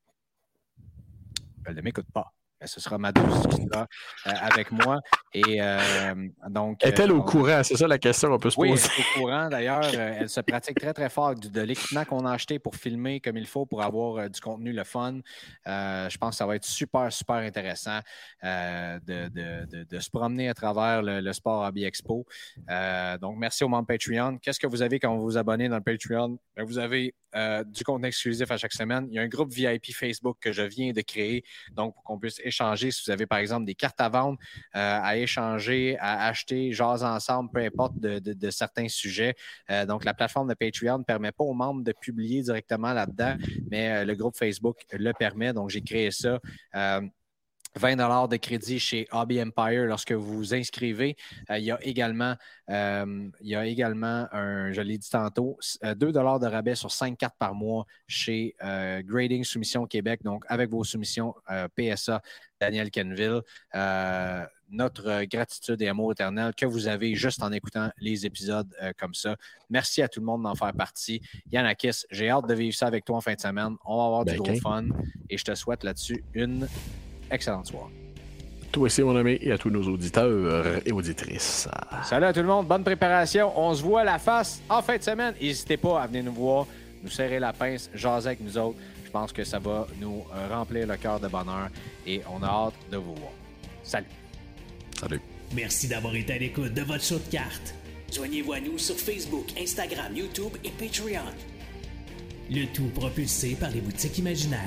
[1.66, 2.37] Elle ne m'écoute pas.
[2.60, 3.86] Ben, ce sera ma qui sera
[4.26, 4.98] euh, avec moi.
[5.32, 6.14] Et euh,
[6.48, 6.84] donc.
[6.84, 7.62] Est-elle au euh, courant?
[7.62, 8.72] C'est ça la question qu'on peut se poser.
[8.72, 9.48] Oui, elle est au courant.
[9.48, 13.36] D'ailleurs, elle se pratique très, très fort de, l'équipement qu'on a acheté pour filmer comme
[13.36, 15.20] il faut pour avoir du contenu, le fun.
[15.66, 18.00] je pense que ça va être super, super intéressant
[18.42, 22.26] de, se promener à travers le, Sport Hobby Expo.
[23.20, 24.38] donc, merci aux membres Patreon.
[24.38, 26.38] Qu'est-ce que vous avez quand vous vous abonnez dans le Patreon?
[26.56, 27.14] Ben, vous avez
[27.66, 29.06] du contenu exclusif à chaque semaine.
[29.10, 32.18] Il y a un groupe VIP Facebook que je viens de créer, donc pour qu'on
[32.18, 32.90] puisse échanger.
[32.90, 34.38] Si vous avez, par exemple, des cartes à vendre,
[34.76, 39.34] euh, à échanger, à acheter, jaser ensemble, peu importe de, certains sujets.
[39.70, 43.36] Euh, donc, la plateforme de Patreon ne permet pas aux membres de publier directement là-dedans,
[43.70, 45.52] mais euh, le groupe Facebook le permet.
[45.52, 46.40] Donc, j'ai créé ça.
[47.78, 51.16] 20 de crédit chez Hobby Empire lorsque vous vous inscrivez.
[51.50, 52.34] il, y a également,
[52.68, 57.36] il y a également un, je l'ai dit tantôt, 2 de rabais sur 5 cartes
[57.38, 60.22] par mois chez Grading Soumission Québec.
[60.24, 61.34] Donc, avec vos soumissions
[61.76, 62.20] PSA,
[62.60, 63.42] Daniel Kenville.
[64.70, 68.68] notre gratitude et amour éternel que vous avez juste en écoutant les épisodes
[68.98, 69.36] comme ça.
[69.70, 71.22] Merci à tout le monde d'en faire partie.
[71.78, 73.76] Kiss, j'ai hâte de vivre ça avec toi en fin de semaine.
[73.84, 74.86] On va avoir du ben, gros fun
[75.30, 76.68] et je te souhaite là-dessus une
[77.30, 77.92] excellente soirée.
[78.70, 81.66] Toi aussi, mon ami, et à tous nos auditeurs et auditrices.
[82.04, 83.50] Salut à tout le monde, bonne préparation.
[83.58, 85.34] On se voit à la face en fin de semaine.
[85.40, 86.66] N'hésitez pas à venir nous voir,
[87.02, 88.78] nous serrer la pince, jaser avec nous autres.
[89.06, 91.70] Je pense que ça va nous remplir le cœur de bonheur
[92.06, 93.32] et on a hâte de vous voir.
[93.82, 94.06] Salut.
[95.00, 95.20] Salut.
[95.54, 97.74] Merci d'avoir été à l'écoute de votre show de cartes.
[98.12, 101.24] Joignez-vous à nous sur Facebook, Instagram, YouTube et Patreon.
[102.50, 104.60] Le tout propulsé par les boutiques imaginaires.